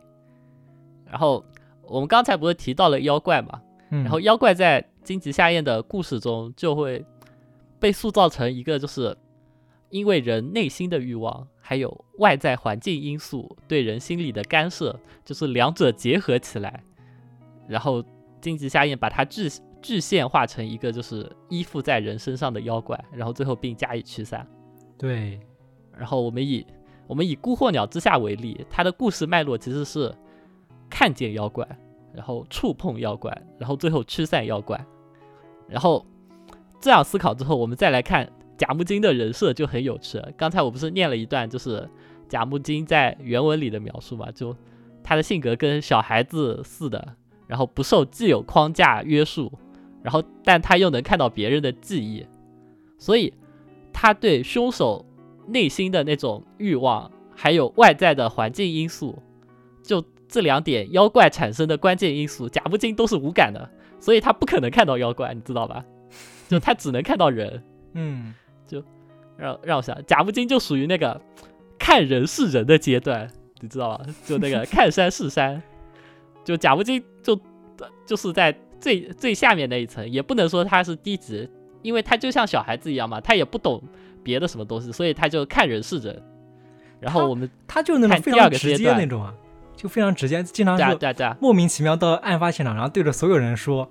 [1.05, 1.43] 然后
[1.83, 3.61] 我们刚才不是提到了妖怪嘛，
[3.91, 7.03] 嗯，然后妖怪在荆棘夏彦的故事中就会
[7.79, 9.17] 被塑造成一个就是
[9.89, 16.83] 因为人内心的欲望，还有外在环境因素对人心理的干涉，就是两者结合起来，
[17.67, 18.03] 然后
[18.39, 19.49] 荆棘夏彦把它具
[19.81, 24.47] 具现化成一个就是依附在人身上的妖怪，然后最后并加以驱散。
[24.97, 25.39] 对，
[25.97, 26.65] 然后我们以
[27.07, 30.13] 我们以孤鹤鸟之下为例，它的故事脉络其实是
[30.89, 31.67] 看见妖怪，
[32.13, 34.79] 然后触碰妖怪，然后最后驱散妖怪。
[35.71, 36.05] 然后
[36.79, 40.21] 这样思考之后，我们再来看贾木金的人设就很有趣。
[40.37, 41.89] 刚才我不是念了一段，就是
[42.27, 44.55] 贾木金在原文里的描述嘛，就
[45.01, 47.15] 他的性格跟小孩子似的，
[47.47, 49.51] 然后不受既有框架约束，
[50.03, 52.25] 然后但他又能看到别人的记忆，
[52.97, 53.33] 所以
[53.93, 55.05] 他对凶手
[55.47, 59.17] 内心的那种欲望，还有外在的环境因素，
[59.83, 63.69] 就这两点妖怪产生的关键因素，贾木金都是无感的，
[64.01, 65.85] 所以他不可能看到妖怪，你知道吧？
[66.49, 67.63] 就他只能看到人。
[67.93, 68.33] 嗯
[68.67, 68.83] 就
[69.37, 71.21] 让让我想，贾木金就属于那个
[71.79, 73.29] 看人是人的阶段，
[73.61, 74.05] 你知道吧？
[74.25, 75.61] 就那个看山是山，
[76.43, 77.39] 就贾木金就
[78.05, 81.49] 就是在最最下面那一层，也不能说他是低级，
[81.81, 83.81] 因为他就像小孩子一样嘛，他也不懂
[84.23, 86.21] 别的什么东西，所以他就看人是人。
[86.99, 89.33] 然后我们他就是那种非常直接那种啊，
[89.75, 93.89] 就非常直接，经常对啊是对啊对啊，莫名其妙到案发现场，然后对着所有人说：“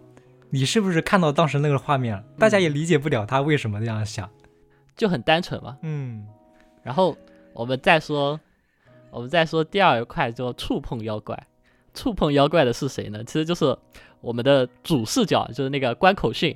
[0.50, 4.28] 你是不是看到当时那个画面了？”大家也理解不了他为什么那样想。
[4.96, 5.78] 就很单纯嘛。
[5.82, 6.26] 嗯
[6.82, 7.16] 然后
[7.52, 8.38] 我们再说，
[9.10, 11.46] 我们再说第二块，就触碰妖怪。
[11.92, 13.24] 触碰妖怪的是谁呢？
[13.24, 13.76] 其实就是
[14.20, 16.54] 我们的主视角，就是那个关口训。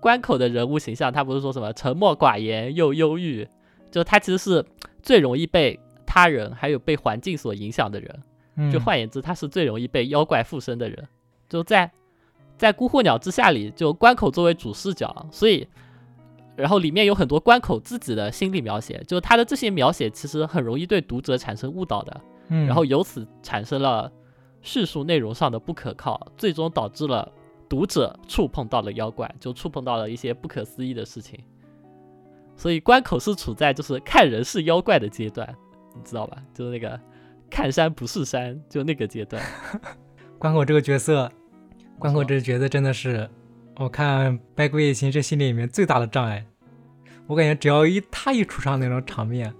[0.00, 3.48] 关口的人物形象，他不是说什么沉默寡言又忧郁，
[3.90, 4.64] 就他其实是
[5.02, 8.22] 最容易被他人还有被环境所影响的人。
[8.56, 11.08] 嗯就换言之，他是最容易被妖怪附身的人。
[11.48, 11.90] 就在
[12.64, 15.68] 在《孤鹤鸟之下》里，就关口作为主视角，所以
[16.56, 24.10] 然后里面有很多关口自己的心理描写，就他的这些描写其实很容易对读者产生误导的，嗯，然后由此产生了
[24.62, 27.30] 叙述内容上的不可靠，最终导致了
[27.68, 31.38] 读者触碰到了妖怪，就触碰到了一些不可思议的事情。
[32.56, 35.54] 所以关口是处在就是看人是妖怪的阶段，
[35.94, 36.38] 你知道吧？
[36.54, 36.98] 就是那个
[37.50, 39.42] 看山不是山，就那个阶段。
[40.40, 41.30] 关口这个角色，
[41.98, 43.28] 关口这个角色真的是
[43.76, 46.44] 我看《百鬼夜行》这系列里面最大的障碍。
[47.26, 49.52] 我感觉只要一他一出场那种场面，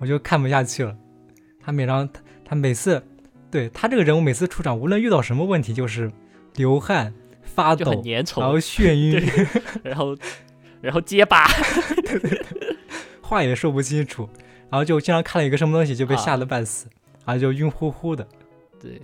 [0.00, 0.96] 我就看不下去了。
[1.60, 3.02] 他每张他他每次
[3.50, 6.10] 对他这个人物每次出场，无论遇到什么问题，就是
[6.56, 7.92] 流汗、发抖，
[8.36, 9.48] 然后眩晕，
[9.84, 10.16] 然后
[10.82, 11.46] 然后结巴，
[13.22, 14.28] 话也说不清楚，
[14.68, 16.88] 然后就经常看了一个什么东西就被吓啊得半死，
[17.24, 18.26] 然后就晕乎乎的。
[18.80, 19.00] 对，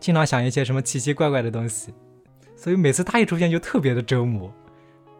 [0.00, 1.92] 经常想一些什么奇奇怪怪的东西，
[2.56, 4.52] 所以每次他一出现就特别的折磨。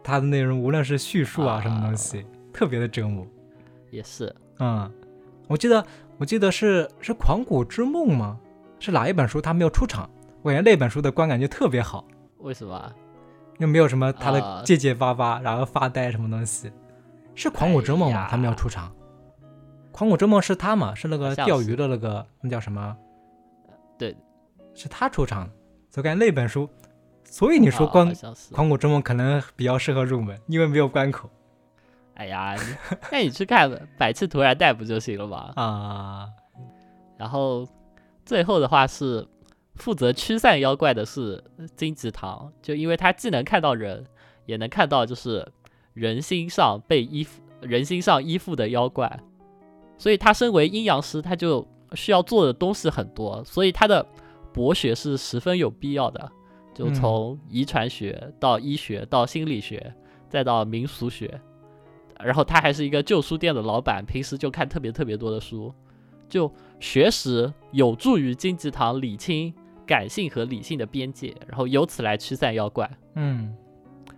[0.03, 3.25] 他的内容无论是叙述啊啊什么东西，特别的折磨。
[3.91, 4.91] 也是嗯，
[5.47, 5.85] 我记得
[6.17, 8.39] 我记得是是《狂骨之梦》吗？
[8.79, 10.09] 是哪一本书他没有出场？
[10.41, 12.05] 我感觉那本书的观感就特别好，
[12.37, 12.93] 为什么啊？
[13.57, 16.71] 又没有什么他的啊结结巴巴，然后发呆什么东西。
[17.35, 18.23] 是《狂骨之梦》吗？
[18.23, 18.89] 哎他没有出场。
[19.91, 20.95] 《狂骨之梦》是他嘛？
[20.95, 22.95] 是那个钓鱼的那个那叫什么？
[23.97, 24.15] 对，
[24.79, 25.53] 是他出场的。
[25.89, 26.69] 所以感觉那本书，
[27.23, 28.53] 所以你说啊光好像是。
[28.53, 31.29] 狂骨之梦可能比较适合入门，因为没有关口
[32.15, 32.55] 哎呀，
[33.11, 35.51] 那你去看《百次突然带》不就行了吗？
[35.55, 36.27] 啊。
[37.17, 37.67] 然后
[38.25, 39.27] 最后的话是
[39.75, 41.43] 负责驱散妖怪的是
[41.75, 44.05] 金吉堂，就因为他既能看到人，
[44.45, 45.49] 也能看到就是
[45.93, 49.19] 人心上被依附、人心上依附的妖怪，
[49.97, 54.05] 所以他身为阴阳师，他就需要做的东西很多，所以他的
[54.53, 56.31] 博学是十分有必要的。
[56.73, 59.93] 就嗯从遗传学到医学到心理学，
[60.29, 61.41] 再到民俗学，
[62.23, 65.73] 然后他还是一个旧书店的老板，平时就看特别特别多的书，
[66.29, 69.53] 就学识有助于金吉堂理清
[69.85, 72.89] 感性和理性的边界，然后由此来驱散妖怪。
[73.15, 73.53] 嗯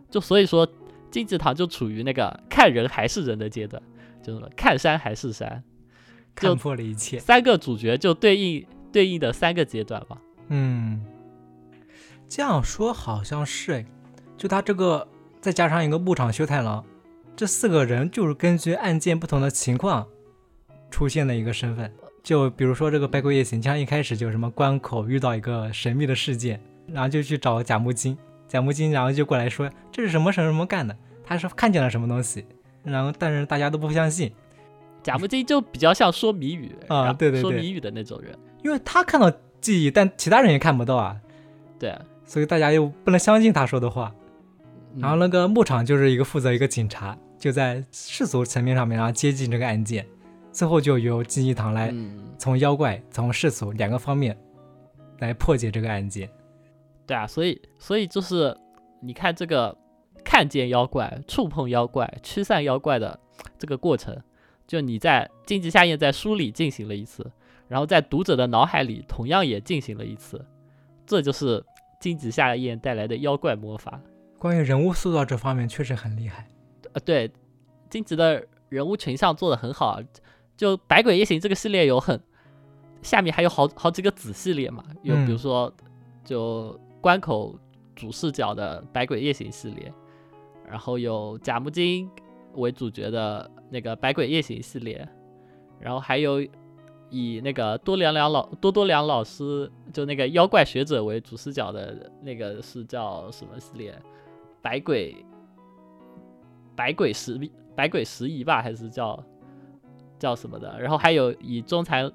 [0.09, 0.67] 就所以说，
[1.09, 3.81] 金吉堂就处于那个看人还是人的阶段，
[4.21, 5.63] 就是看山还是山，
[6.35, 7.17] 就看破了一切。
[7.17, 10.17] 三个主角就对应对应的三个阶段吧。
[10.49, 11.01] 嗯，
[12.27, 13.85] 这样说好像是哎，
[14.37, 15.07] 就他这个
[15.39, 16.83] 再加上一个牧场修太郎，
[17.35, 20.07] 这四个人就是根据案件不同的情况
[20.89, 21.91] 出现的一个身份。
[22.23, 28.15] 就比如说这个《白鬼夜行》，像一开始就什么关口遇到一个神秘的事件，然后就去找贾木金，
[28.47, 32.45] 贾木金然后就过来说这是什么什么什么干的，他说看见了什么东西，
[32.83, 34.31] 然后但是大家都不相信，
[35.01, 38.37] 贾木金就比较像说谜语啊对对对说谜语的那种人。
[38.63, 41.19] 因为他看到记忆，但其他人也看不到啊，
[41.79, 44.13] 对，所以大家又不能相信他说的话。
[44.93, 50.05] 嗯然后那个牧场就是一个负责一个警察，就在世俗层面上面，然后接近这个案件，
[50.51, 54.37] 最后就由金一堂来嗯，从妖怪、从世俗两个方面
[55.19, 56.29] 来破解这个案件。
[57.07, 58.53] 对啊，所以所以就是
[58.99, 59.73] 你看这个
[60.25, 63.17] 看见妖怪、触碰妖怪、驱散妖怪的
[63.57, 64.13] 这个过程，
[64.67, 67.31] 就你在荆棘夏宴在书里进行了一次，
[67.71, 70.45] 然后在读者的脑海里同样也进行了一次，
[71.05, 71.63] 这就是
[72.01, 73.97] 荆棘下宴带来的妖怪魔法。
[74.37, 76.45] 关于人物塑造这方面确实很厉害。
[76.91, 77.31] 呃，对，
[77.89, 80.01] 荆棘的人物群像做的很好，
[80.57, 82.21] 就《百鬼夜行》这个系列有很
[83.01, 85.73] 下面还有好好几个子系列嘛，有比如嗯说
[86.25, 87.57] 就关口
[87.95, 89.93] 主视角的《百鬼夜行》系列，
[90.67, 92.09] 然后有贾木金
[92.55, 95.07] 为主角的那个《百鬼夜行》系列，
[95.79, 96.45] 然后还有
[97.11, 103.93] 以那个多良良老多多良老师就那个妖怪学者为主视角的那个是叫什么系列？
[104.61, 105.15] 百鬼
[106.75, 107.39] 百鬼十
[107.75, 109.21] 百鬼十仪吧，还是叫
[110.17, 110.79] 叫什么的？
[110.79, 112.11] 然后还有以中残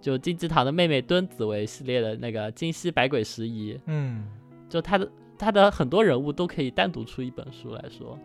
[0.00, 4.28] 就金鸡堂的妹妹敦子为系列的那个金溪百鬼十仪，嗯，
[4.68, 8.16] 就他的他的很多人物都可以单独出一本书来说。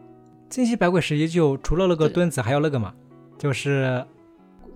[0.49, 2.93] 金西百鬼十一就除了那个对墩子，还有那个嘛，
[3.38, 3.86] 就是《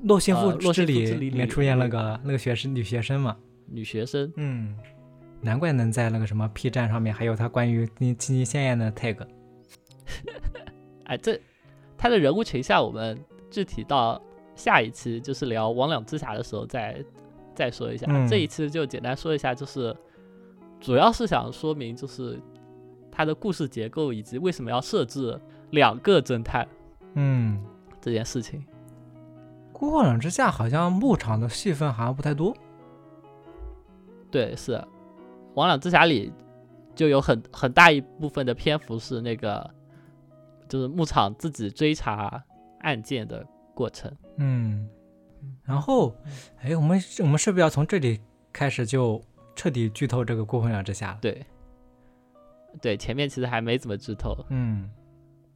[0.06, 3.36] 洛幸福呃洛里》里面出现那那个那个学生女学生嘛。
[3.68, 4.78] 女学生，嗯，
[5.42, 9.18] 难怪能在那个什么 P 站上面还有他关于金金鸡鲜艳的 tag。
[11.06, 11.40] 哎，这
[11.98, 14.22] 他的人物群像我们具体到
[14.56, 17.04] 下一期就是聊魍魉之匣的时候再
[17.56, 18.06] 再说一下。
[18.08, 19.96] 嗯这一期就简单说一下，就是
[20.80, 22.40] 主要是想说明就是
[23.12, 25.42] 它的故事结构以及为什么要设置
[25.72, 26.68] 两个侦探
[27.16, 27.60] 嗯，
[28.00, 28.60] 这件事情。
[29.78, 32.56] 《孤魂冷之下》好像牧场的戏份好像不太多。
[34.32, 34.72] 对，是
[35.54, 36.32] 《亡两之匣》里
[36.96, 39.70] 就有很很大一部分的篇幅是那个，
[40.70, 42.42] 就是牧场自己追查
[42.80, 44.10] 案件的过程。
[44.38, 44.88] 嗯，
[45.66, 46.16] 然后，
[46.62, 48.22] 哎，我们我们是不是要从这里
[48.54, 49.22] 开始就
[49.58, 51.18] 彻底剧透这个《孤魂两之下》了？
[51.22, 51.46] 对，
[52.82, 54.38] 对，前面其实还没怎么剧透。
[54.50, 54.90] 嗯，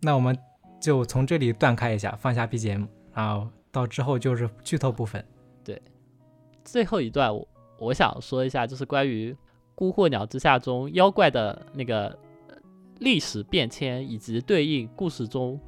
[0.02, 0.38] 那我们
[0.82, 3.50] 就从这里断开一下，放下 BGM，然后
[3.80, 5.24] 到之后就是剧透部分。
[5.64, 5.82] 对
[6.64, 7.48] 最后一段我
[7.80, 9.32] 我想说一下，就是关于
[9.74, 12.08] 《孤惑鸟之下》中妖怪的那个
[12.50, 12.56] 呃
[13.00, 15.60] 历史变迁以及对应故事中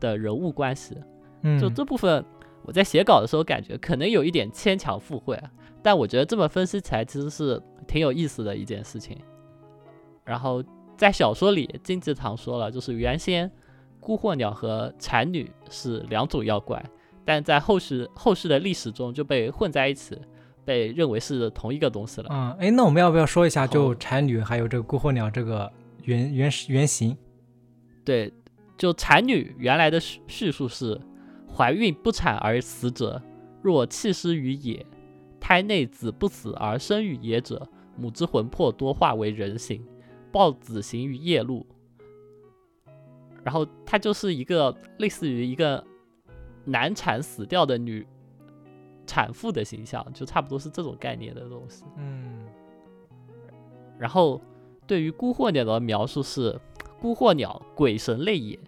[0.00, 0.96] 的人物关系。
[1.42, 2.24] 嗯，就这部分，
[2.64, 5.50] 我在写稿的时候感觉可能有一点牵强附会啊，
[5.82, 9.16] 但我觉得这么分析起来其实是挺有意思的一件事情。
[10.24, 10.62] 然后
[10.96, 13.50] 在小说里，金吉堂说了，就是原先
[14.00, 16.84] 孤惑鸟和蝉女是两种妖怪，
[17.30, 20.18] 但在后世后世的历史中就被混在一起，
[20.64, 22.26] 被认为是同一个东西了。
[22.28, 25.72] 嗯，哎，那我们要不要说一下，就产女还有这个孤惑鸟这个
[26.02, 27.16] 原原始原型？
[28.04, 28.32] 对，
[28.76, 31.00] 就产女原来的叙叙述是：
[31.48, 33.22] 怀孕不产而死者，
[33.62, 34.84] 若弃尸于野，
[35.38, 37.64] 胎内子不死而生于野者，
[37.96, 39.86] 母之魂魄多化为人形，
[40.32, 41.64] 抱子行于夜路。
[43.44, 45.84] 然后它就是一个类似于一个
[46.70, 48.06] 难产死掉的女
[49.06, 51.84] 产妇的形象，就差不多是这种概念的东西。
[51.96, 52.46] 嗯
[53.98, 54.40] 然后
[54.86, 56.58] 对于孤惑鸟的描述是：
[57.00, 58.58] 孤惑鸟，鬼神类也，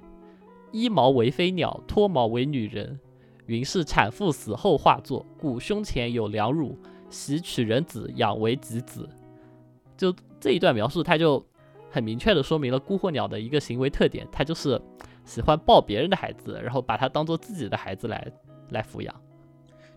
[0.72, 2.98] 依毛为飞鸟，脱毛为女人。
[3.46, 6.78] 云是产妇死后化作，故胸前有两乳，
[7.10, 9.08] 喜取人子，养为己子。
[9.96, 11.44] 就这一段描述，它就
[11.90, 14.80] 很明确的说明了孤惑鸟的一个行为特点，它就是
[15.24, 18.26] 喜欢抱别人的孩子，然后把他当做自己的孩子来
[18.70, 19.14] 来抚养。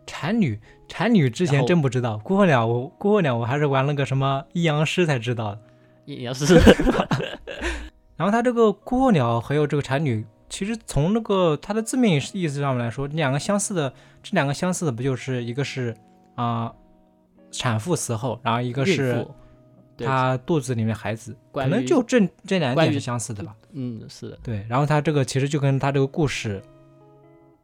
[0.06, 5.62] 产女，产女之前真不知道，孤惑鸟我孤惑鸟我还是玩了个什么阴阳师才知道的。
[6.06, 6.46] 阴阳师，
[8.16, 15.96] 然后他这个孤惑鸟还有这个产女，其实从那个它的字面意思上面来说，两个相似的，这两个相似的不就是一个是
[16.36, 16.72] 啊、
[17.50, 19.28] 产妇死后，然后一个孕是
[19.96, 23.56] 妇，对，她肚子里面孩子，可能就这这两点是相似的吧。
[23.72, 24.39] 嗯，是的。
[24.43, 26.62] 对，然后他这个其实就跟他这个故事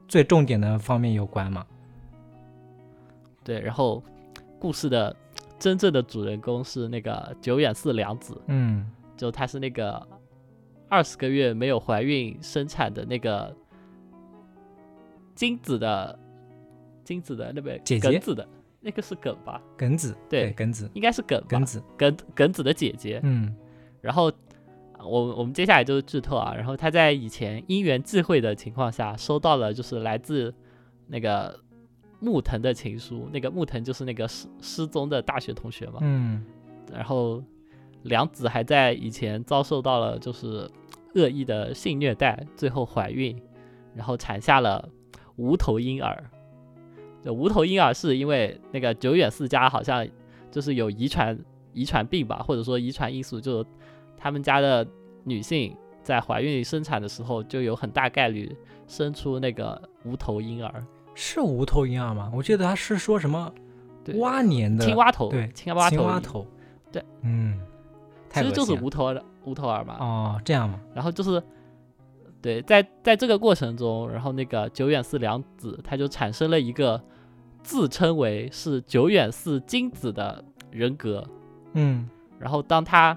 [0.08, 1.66] 最重点的方面有关嘛。
[3.44, 4.04] 对，然后
[4.60, 5.16] 故事的
[5.58, 10.06] 真正的主人公是那个久远寺良子，嗯就他是那个
[10.90, 13.56] 二十个月没有怀孕生产的那个
[15.34, 16.20] 精子的
[17.04, 18.48] 精子的那边姐姐子的
[18.82, 19.62] 那个是梗吧？
[19.78, 21.48] 梗子，对梗子，应该是梗吧？
[21.48, 23.20] 耿子，耿耿子的姐姐。
[23.24, 23.56] 嗯。
[24.02, 24.32] 然后
[24.98, 30.52] 我我们接下来就是剧透啊，然后他在以前因缘际会的情况下，收到了就是来自
[31.06, 31.60] 那个
[32.20, 36.44] 木藤的情书，那个木藤就是那个失失踪的大学同学嘛，嗯。
[36.92, 37.44] 然后
[38.02, 40.70] 良子还在以前遭受到了就是
[41.14, 43.40] 恶意的性虐待，最后怀孕，
[43.94, 44.90] 然后产下了
[45.36, 46.24] 无头婴儿。
[47.24, 50.08] 就无头婴儿是因为那个久远寺家好像
[50.50, 51.38] 就是有遗传
[51.74, 53.66] 遗传病吧，或者说遗传因素，就
[54.18, 54.86] 他们家的
[55.24, 58.56] 女性在怀孕生产的时候就有很大概率
[58.88, 62.32] 生出那个无头婴儿，是无头婴儿吗？
[62.34, 63.54] 我记得他是说什么
[64.04, 66.48] 对，蛙年的青蛙头，对青蛙头，青蛙头，
[66.92, 67.60] 对，嗯，
[68.32, 69.98] 其实就是无头儿的无头儿嘛。
[70.00, 70.80] 哦，这样吗？
[70.94, 71.42] 然后就是，
[72.42, 77.00] 对，在在这个过程中，然后那个久远寺良子他就产生了一个
[77.62, 81.24] 自称为是久远寺金子的人格。
[81.74, 83.16] 嗯然后当他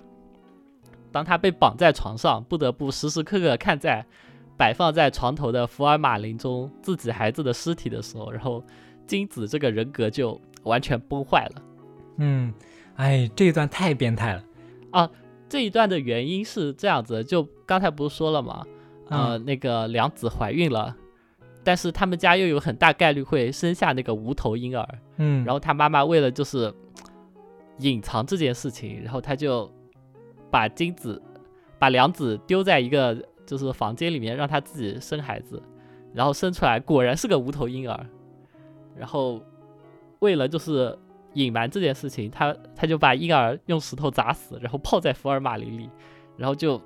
[1.10, 4.04] 当他被绑在床上，不得不时时刻刻看在
[4.56, 8.62] 摆放在床头的福尔马林中自己孩子的尸体的时候，然后
[9.06, 11.62] 金子这个人格就完全崩坏了。
[12.18, 12.52] 嗯，
[12.96, 14.44] 哎，这一段太变态了
[14.90, 15.10] 啊。
[15.48, 18.64] 这一段的原因是这样子，就刚才不是说了吗？
[19.08, 20.94] 呃，嗯那个良子怀孕了，
[21.62, 24.86] 但是他们家又有很大概率会生下那个无头婴儿，
[25.16, 26.72] 嗯，然后他妈妈为了就是
[27.78, 29.70] 隐藏这件事情，然后他就
[30.50, 31.20] 把金子
[31.78, 35.62] 把良子丢在一个就是房间里面，让他自己生孩子，
[36.12, 38.06] 然后生出来果然是个无头婴儿，
[38.96, 39.42] 然后
[40.20, 40.96] 为了就是
[41.34, 45.90] 隐瞒这件事情，他他就把婴儿用石头砸死，然后泡在福尔马林里，
[46.36, 46.80] 然后就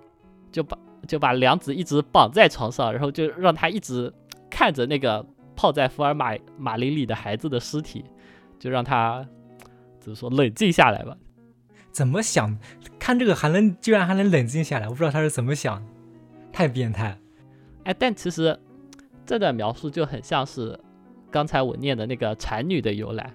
[0.51, 4.12] 就把就把梁子一直绑在床上，然后就让他一直
[4.51, 5.24] 看着那个
[5.55, 8.05] 泡在福尔马马林里的孩子的尸体，
[8.59, 9.26] 就让他
[10.01, 11.16] 怎么说冷静下来吧。
[11.90, 12.59] 怎么想？
[12.99, 15.86] 看这个还能居然还能冷静下来，我不知道他是怎么想的，
[16.53, 17.18] 太变态了。
[17.84, 18.59] 哎，但其实
[19.24, 20.78] 这段描述就很像是
[21.30, 23.32] 刚才我念的那个产女的由来，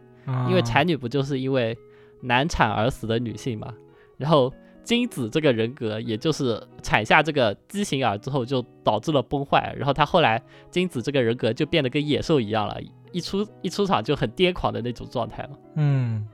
[0.48, 1.78] 因为产女不就是因为
[2.22, 3.74] 难产而死的女性嘛，
[4.18, 4.54] 然后
[4.84, 12.78] 金子这个人格，也就是产下这个畸形儿之后，就导致了崩坏，然后他后来金子这个人格就变得跟野兽一样了，
[13.12, 15.50] 一出一出场就很癫狂的那种状态了。
[15.76, 16.28] 嗯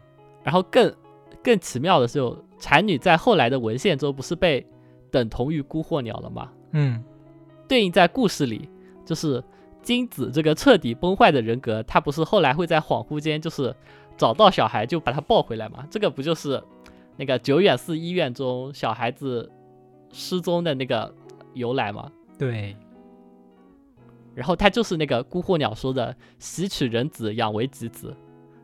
[0.44, 0.92] 然后更
[1.44, 2.20] 更奇妙的是，
[2.60, 4.66] 产女在后来的文献中不是被
[5.12, 6.50] 等同于孤惑鸟了吗？
[6.72, 7.04] 嗯
[7.68, 8.68] 对应在故事里，
[9.06, 9.44] 就是
[9.84, 13.76] 金子这个彻底崩坏的人格，他不是后来会在恍惚间就是
[14.18, 15.86] 找到小孩就把他抱回来嘛？
[15.92, 16.62] 这个不就是
[17.20, 19.52] 那个久远寺医院中小孩子
[20.10, 21.14] 失踪的那个
[21.54, 22.10] 由来嘛？
[22.38, 22.74] 对，
[24.34, 28.16] 然后他就是那个孤惑鸟说的吸取人子养为己子，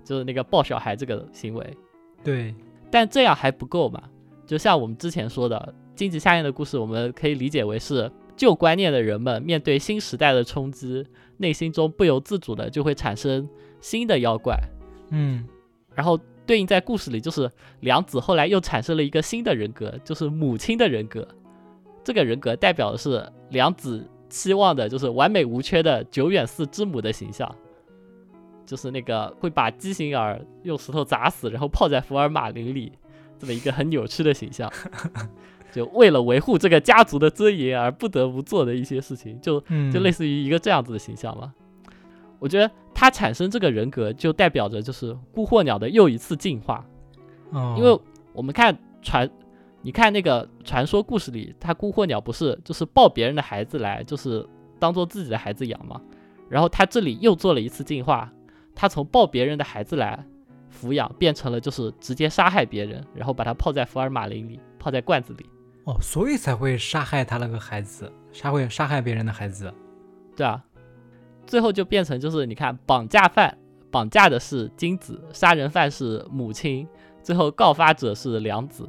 [0.05, 1.77] 就是那个抱小孩这个行为。
[2.23, 2.55] 对，
[2.89, 4.01] 但这样还不够嘛？
[4.47, 13.49] 就像我们之前说的，荆棘夏彦的故事，我们可以理解为是旧观念的人们面对新时代的冲击，内心中不由自主的就会产生
[13.81, 14.57] 新的妖怪。
[15.09, 15.45] 嗯
[15.93, 21.27] 然后对应在故事里，就是良子后来又产生了一个新的人格，就是母亲的人格。
[22.03, 27.53] 这个人格代表的是良子期望的，就是完美无缺的久远寺之母的形象，
[28.65, 32.91] 就是那个会把畸形儿用石头砸死，然后泡在福尔马林里，
[33.39, 34.71] 这么一个很扭曲的形象。
[35.73, 41.53] 就为了维护这个家族的尊严而不得不做的一些事情，就嗯，就类似于一个这样子的形象嘛。
[42.39, 46.85] 我觉得他产生这个人格，就代表着就是孤惑鸟的又一次进化。
[47.51, 47.99] 哦，因为
[48.33, 49.29] 我们看传，
[49.81, 54.47] 你看那个传说故事里，他孤惑鸟不是就是抱别人的孩子来，就是
[54.79, 56.01] 当做自己的孩子养嘛。
[56.49, 58.31] 然后他这里又做了一次进化，
[58.75, 60.23] 他从抱别人的孩子来
[60.71, 65.45] 抚养，变成了就是直接杀害别人，然后把他泡在福尔马林里，泡在罐子里。
[65.85, 69.73] 哦，所以才会杀害他那个孩子，杀会杀害别人的孩子。
[70.35, 70.63] 对啊，
[71.45, 73.57] 最后就变成就是你看绑架犯，
[73.91, 76.87] 绑架的是金子，杀人犯是母亲，
[77.23, 78.87] 最后告发者是良子，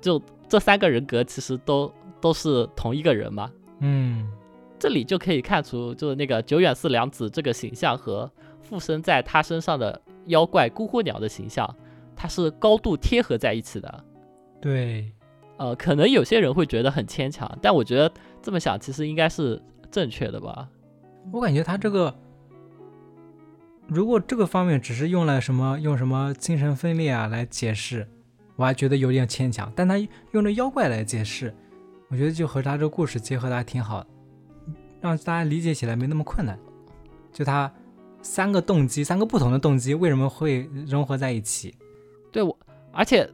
[0.00, 3.50] 就这三个人格其实都都是同一个人嘛。
[3.80, 4.30] 嗯
[4.78, 8.30] 这里就可以看出，就是那个久远寺良子这个形象和
[8.60, 11.74] 附身在他身上的妖怪孤火鸟的形象，
[12.14, 14.04] 它是高度贴合在一起的。
[14.60, 15.10] 对，
[15.56, 20.68] 呃，可能有些人会觉得很牵强，但我觉得这么想其实应该是正确的吧。
[21.32, 22.14] 我感觉他这个，
[23.88, 28.06] 如果这个方面只是用了什么用什么精神分裂啊来解释，
[28.56, 29.72] 我还觉得有点牵强。
[29.74, 29.96] 但他
[30.32, 31.52] 用了妖怪来解释，
[32.08, 34.06] 我觉得就和他这个故事结合的还挺好的，
[35.00, 36.58] 让大家理解起来没那么困难。
[37.32, 37.72] 就他
[38.22, 41.74] 三个动机，三个不同的动机为什么会融合在一起
[42.30, 42.56] 对我，
[42.92, 43.28] 而且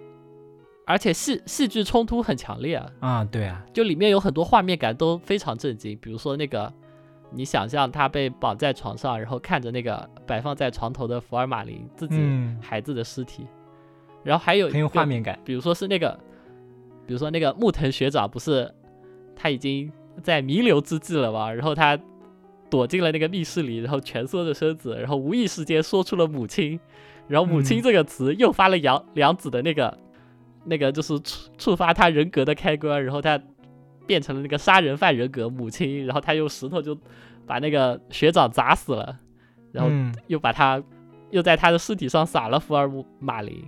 [0.86, 3.24] 而且戏戏剧冲突很强烈啊，啊？
[3.24, 6.72] 对啊，就里面有很多画面感都非常震惊，比如说那个。
[7.32, 13.46] 你想象他被绑在床上，然后看着那个摆放在床头的福尔马林自己嗯，孩子的尸体，
[14.24, 15.38] 然后还有一很有个画面感。
[15.44, 16.18] 比如说是那个，
[17.06, 18.72] 比如说那个木藤学长，不是
[19.36, 19.90] 他已经
[20.22, 21.52] 在弥留之际了嘛？
[21.52, 21.98] 然后他
[22.68, 26.78] 躲进了那个密室里，然后蜷缩着身子，然后无意识间说出了母亲，
[27.28, 29.96] 然后母亲嗯这个词诱发了杨良子的那个
[30.64, 33.40] 那个就是触触发他人格的开关，然后他
[34.10, 36.98] 变成了那个杀人犯人格母亲，然后他用石头就
[37.46, 39.16] 把那个学长砸死了，
[39.70, 40.82] 然后嗯，又把他
[41.30, 42.90] 又在他的尸体上撒了福尔
[43.20, 43.64] 马林，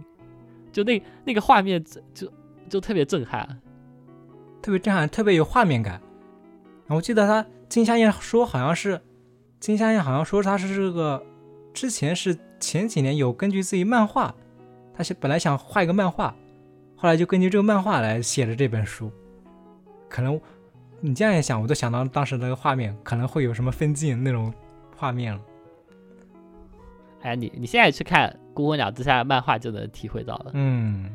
[0.73, 2.33] 就那那个画面就就
[2.69, 3.57] 就特别震撼。
[4.61, 6.03] 特别震撼，特别有画面感。
[6.89, 9.01] 我记得他金夏燕说，好像是
[9.61, 11.25] 金夏燕好像说他是这个
[11.73, 14.35] 之前是前几年有根据自己漫画，
[14.93, 16.35] 他是本来想画一个漫画，
[16.97, 19.09] 后来就根据这个漫画来写的这本书。
[20.13, 20.39] 可能
[21.01, 24.53] 你这样一想，我都想到当时那个画面可能会有什么分镜那种
[24.95, 25.41] 画面了。
[27.23, 30.51] 哎，你你现在去看《孤魂鸟之下》的漫画就能体会到了。
[30.53, 31.11] 嗯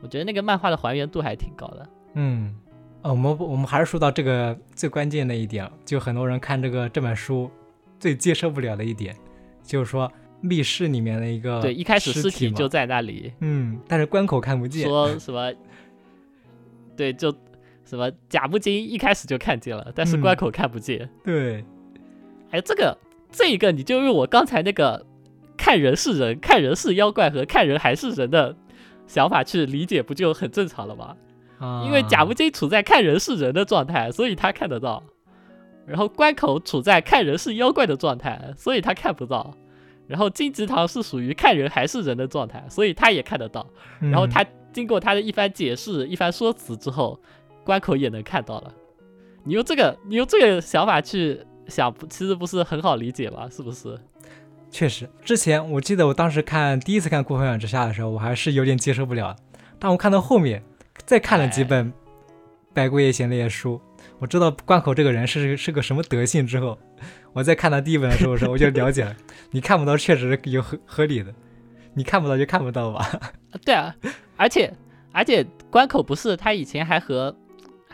[0.00, 1.88] 我觉得那个漫画的还原度还挺高的。
[2.12, 2.54] 嗯，
[3.02, 7.50] 呃，我们我们还是说到这个最关键的一点，就很多人看这个这本书
[7.98, 9.16] 最接受不了的一点，
[9.64, 10.10] 就是说
[10.40, 14.86] 密室里面的一个对，一开始尸体就在那里，嗯，但是关口看不见。
[14.86, 15.52] 说什么？
[16.96, 17.34] 对，就
[17.88, 21.08] 什么贾木金一开始就看见了，但是嗯关口看不见。
[21.24, 21.64] 对，
[22.50, 22.98] 哎，这个
[23.32, 25.06] 这一个你就用我刚才那个
[25.56, 28.54] 看人是人、看人是妖怪和看人还是人的
[29.06, 31.16] 想法去理解，不就很正常了吗？
[31.58, 35.02] 啊，因为贾木金处在看人是人的状态，所以他看得到；
[35.86, 39.54] 然后关口处在看人是妖怪的状态，所以他看不到；
[40.06, 43.66] 然后金吉堂是属于看人还是人的状态，所以他也看得到。
[44.02, 47.18] 嗯，然后他经过他的一番解释、一番说辞之后，
[47.68, 48.72] 关口也能看到了。
[49.44, 53.46] 你用这个，你用这个想法去想，不其实不是很好理解吗？
[53.50, 53.94] 是不是？
[54.70, 59.36] 确实，之前我记得我当时看第一次看《孤魂远之下》的时候，我还是有点接受不了。
[59.78, 60.62] 但我看到后面，
[61.04, 61.92] 再看了几本
[62.72, 63.78] 《百鬼夜行》那些书，
[64.18, 66.78] 我知道关口这个人是是个什么德性之后，
[67.34, 69.14] 我再看他第一本的时候，时候我就了解了。
[69.50, 71.30] 你看不到，确实有合合理的；
[71.92, 73.06] 你看不到就看不到吧。
[73.62, 73.94] 对啊，
[74.38, 74.72] 而且
[75.12, 77.34] 而且关口不是他以前还和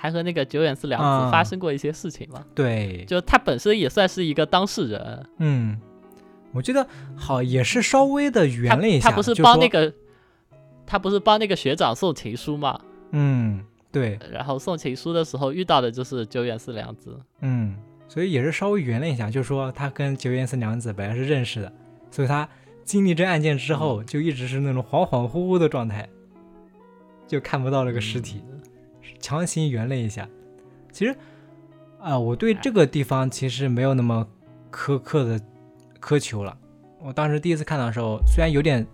[0.05, 2.45] 还和那个久远寺良子发生过一些事情吗？
[2.55, 5.27] 对，就他本身也算是一个当事人。
[5.39, 5.81] 嗯，
[6.53, 6.87] 我觉得
[7.17, 9.91] 好也是稍微的圆了一下，他不是帮那个。
[10.85, 12.79] 他不是帮那个学长送情书吗？
[13.13, 14.19] 嗯，对。
[14.31, 17.19] 然后送情书的时候遇到的就是久远寺良子。
[17.41, 17.75] 嗯，
[18.07, 21.73] 所以也是稍微圆了一下，就是说他跟久远寺良子本来是认识的，
[22.11, 22.47] 所以他
[22.85, 26.07] 经历这案件之后就一直是那种恍恍惚惚的状态，
[27.27, 28.43] 就看不到那个尸体，
[29.25, 30.29] 强行圆了一下。
[30.93, 31.17] 其实
[31.99, 34.29] 啊，我对这个地方其实没有那么
[34.71, 35.41] 苛刻的
[35.99, 36.55] 苛求了。
[37.01, 38.87] 我当时第一次看到的时候，虽然有点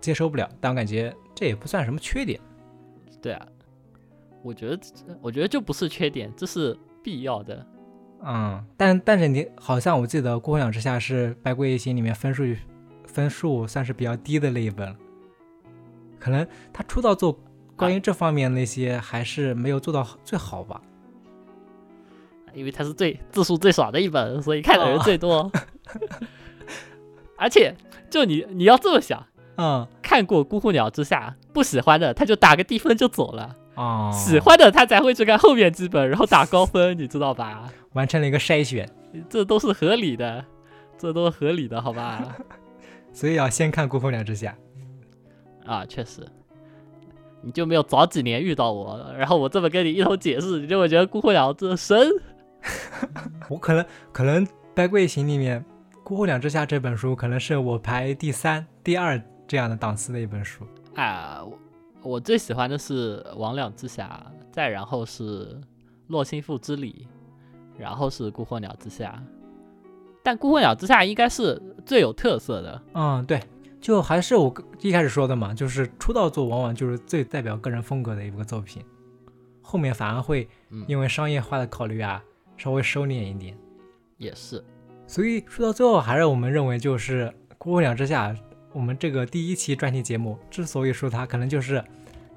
[0.00, 1.14] 接受不了，但我感觉。
[1.36, 2.38] 这也不算什么缺点，
[3.20, 3.44] 对啊，
[4.40, 4.78] 我觉得，
[5.20, 7.66] 我觉得这不是缺点，这是必要的。
[8.22, 12.44] 嗯，但但是你好像我记得《孤魂鸟之下》是《白鬼夜行》里面分数
[13.04, 14.94] 分数算是比较低的那一本，
[16.20, 17.36] 可能他出道做
[17.76, 20.80] 关于这方面那些还是没有做到最好吧，
[22.52, 25.50] 因为它是最字数最少的一本，所以看的人最多。
[27.36, 27.76] 而且，
[28.08, 29.26] 就你你要这么想。
[29.56, 33.56] 嗯，看过《孤鸿鸟之下》，不喜欢的他就打个低分就走了。
[33.76, 37.70] 哦，喜欢的他才会去看后面几本，然后打高分，你知道吧？
[37.92, 38.88] 完成了一个筛选，
[39.28, 40.44] 这都是合理的，
[40.98, 42.36] 这都是合理的，好吧？
[43.14, 44.56] 所以要先看《孤鸿鸟之下》
[45.70, 46.26] 啊，确实，
[47.44, 52.08] 你就没有早几年遇到我，然后我这么跟你一通解释，你就会觉得《孤魂鸟》这神。
[53.50, 55.60] 我可能可能《百鬼行》里面
[56.02, 59.20] 《孤魂鸟之下》这本书可能是我排第三、第二。
[59.46, 60.64] 这样的档次的一本书
[60.94, 61.58] 啊，我
[62.12, 64.04] 我最喜欢的是《魍魉之匣》，
[64.50, 65.44] 再然后是
[66.06, 67.06] 《洛心赋之礼》，
[67.78, 69.22] 然后是《孤魂鸟之下》。
[70.22, 72.82] 但《孤魂鸟之下》应该是最有特色的。
[72.94, 73.38] 嗯，对，
[73.84, 78.82] 就还是我一开始说的嘛，就是出道作往往就是最代表个人风格的一个作品，
[79.60, 80.48] 后面反而会
[80.86, 82.24] 因为商业化的考虑啊，
[82.56, 83.54] 稍微收敛一点。
[84.16, 84.64] 也是，
[85.06, 87.26] 所以说到最后，还是我们认为就是
[87.58, 88.32] 《孤魂鸟之下》。
[88.72, 91.84] 我们这个第一期专题节目之所以说它，可能就是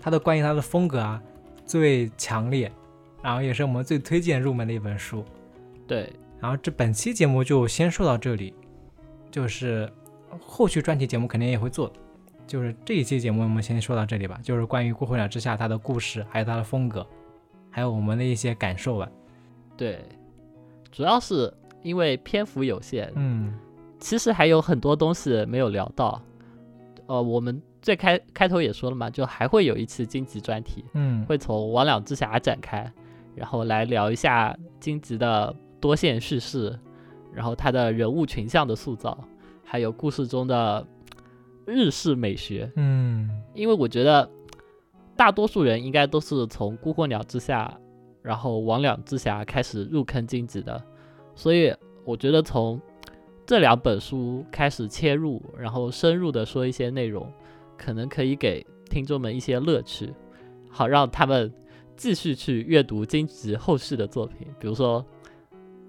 [0.02, 1.24] 它的关于它的风格啊
[1.66, 2.70] 最强烈，
[3.24, 5.24] 然后也是我们最推荐入门的一本书。
[5.88, 8.54] 对，然后这本期节目就先说到这里，
[9.32, 9.90] 就是
[10.40, 11.92] 后续专题节目肯定也会做，
[12.46, 17.06] 就是这一期节目我们先说到这里吧，就是关于《孤魂鸟之下》它的故事，还有它的风格，
[17.70, 19.10] 还有我们的一些感受吧。
[19.76, 20.04] 对，
[20.92, 21.54] 主要是
[21.84, 23.54] 因为篇幅有限，嗯，
[24.00, 26.22] 其实还有很多东西没有聊到。
[27.06, 32.92] 呃，我们最开开头也说了嘛，就还会有一期荆棘专题，嗯，会从魍魉之匣展开，
[33.34, 36.78] 然后来聊一下荆棘的多线叙事，
[37.34, 39.18] 然后它的人物群像的塑造，
[39.70, 40.88] 还有故事中的
[41.66, 44.28] 日式美学，嗯，因为我觉得
[45.18, 47.78] 大多数人应该都是从孤魂鸟之下，
[48.22, 50.82] 然后魍魉之匣开始入坑荆棘的，
[51.36, 52.82] 所以我觉得从
[53.46, 57.30] 这两本书开始切入，然后深入的说一些内容，
[57.78, 60.14] 可能可以给听众们一些乐趣，
[60.70, 61.54] 好让他们
[61.98, 65.06] 继续去阅读荆棘后续的作品，比如说，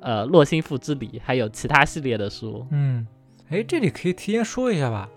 [0.00, 2.66] 呃，洛心赋之礼，还有其他系列的书。
[2.72, 3.06] 嗯，
[3.51, 5.09] 哎，这里可以提前说一下吧，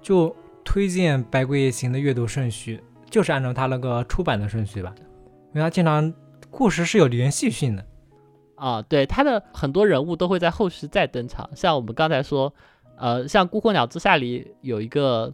[0.00, 4.94] 就推荐《百鬼夜行》的阅读顺序，就是按照它那个出版的顺序吧，
[5.52, 6.12] 因为它经常
[6.50, 7.84] 故事是有连续性的。
[8.54, 12.50] 啊，对，他的很多人物都会在后续再登场，像我们刚才说，
[12.96, 15.30] 呃，像《孤魂鸟之下》里有一个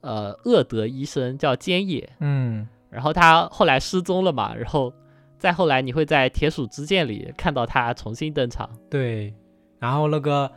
[0.00, 4.92] 呃恶德医生叫坚野，嗯，然后他后来失踪了嘛，然后
[5.38, 9.32] 再后来你会在《铁鼠之剑》里看到他重新登场，对，
[9.78, 10.50] 然后那个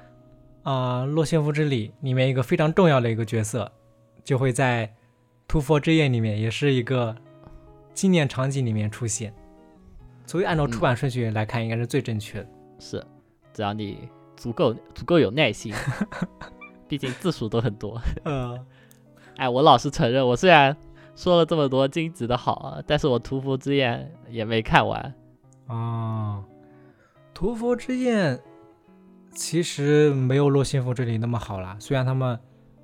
[0.68, 3.72] 啊《洛仙夫之礼》里面一个非常重要的一个角色，
[4.22, 4.86] 就会在
[5.47, 7.15] 《屠佛之夜》里面也是一个
[7.93, 9.34] 纪念场景里面出现。
[10.26, 12.49] 所以按照出版顺序来看，应该是最正确的。
[12.80, 13.01] 是，
[13.53, 15.74] 只要你足够足够有耐心，
[16.86, 17.97] 毕竟字数都很多。
[18.26, 18.59] 嗯，
[19.38, 20.76] 哎，我老实承认，我虽然
[21.15, 25.15] 说了这么多金子的好，但是我屠佛之宴也没看完。
[25.68, 26.43] 啊，
[27.34, 28.38] 屠佛之宴
[29.38, 31.78] 其实没有洛心夫这里那么好啦。
[31.80, 32.38] 虽然他们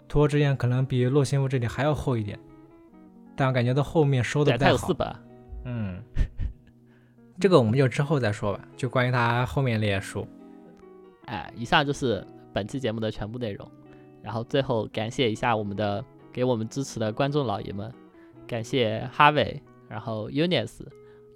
[0.07, 2.39] 托之宴可能比洛心夫这里还要厚一点，
[3.35, 4.71] 但我感觉到后面收的不太好。
[4.73, 5.15] 有四本。
[5.65, 5.99] 嗯。
[7.39, 10.27] 这个我们就之后再说吧，就关于他后面那些书。
[11.25, 12.23] 哎，以上就是
[12.53, 13.67] 本期节目的全部内容。
[14.21, 17.91] 然后最后感谢一下我们的给我们支持的观众老爷们，
[18.45, 20.81] 感谢哈维，然后 Unis、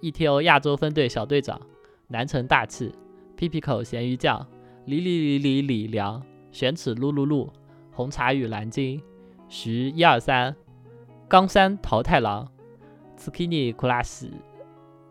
[0.00, 1.60] ETO 亚洲分队小队长、
[2.06, 2.94] 南城大气、
[3.36, 4.46] 屁屁口咸鱼酱、
[4.88, 7.46] 李李李李李良、玄齿噜噜噜、
[7.92, 8.98] 红茶与蓝鲸、
[9.46, 10.56] 徐一二三、
[11.28, 12.50] 冈山桃太郎、
[13.14, 14.32] 茨基尼库拉西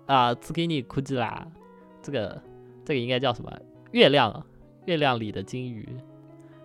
[0.08, 1.48] 啊，茨基尼库吉拉，
[2.02, 2.42] 这个
[2.84, 3.56] 这个应该叫什么？
[3.92, 4.44] 月亮，
[4.88, 5.88] 月亮里的金鱼。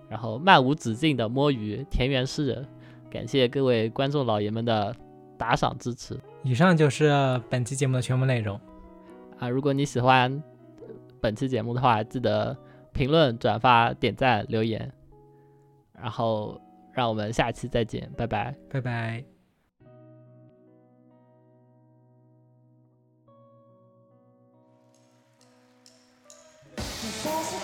[0.09, 2.67] 然后漫无止境的摸鱼，田园诗人，
[3.11, 4.97] 感谢各位观众老爷们的
[5.37, 6.19] 打赏支持。
[6.45, 7.13] 以上就是
[7.51, 8.59] 本期节目的全部内容
[9.39, 9.51] 啊！
[9.51, 10.43] 如果你喜欢
[11.21, 12.57] 本期节目的话，记得
[12.93, 14.93] 评论、转发、点赞、留言。
[15.93, 16.61] 然后
[16.93, 19.25] 让我们下期再见，拜拜，拜拜。
[26.77, 27.62] 私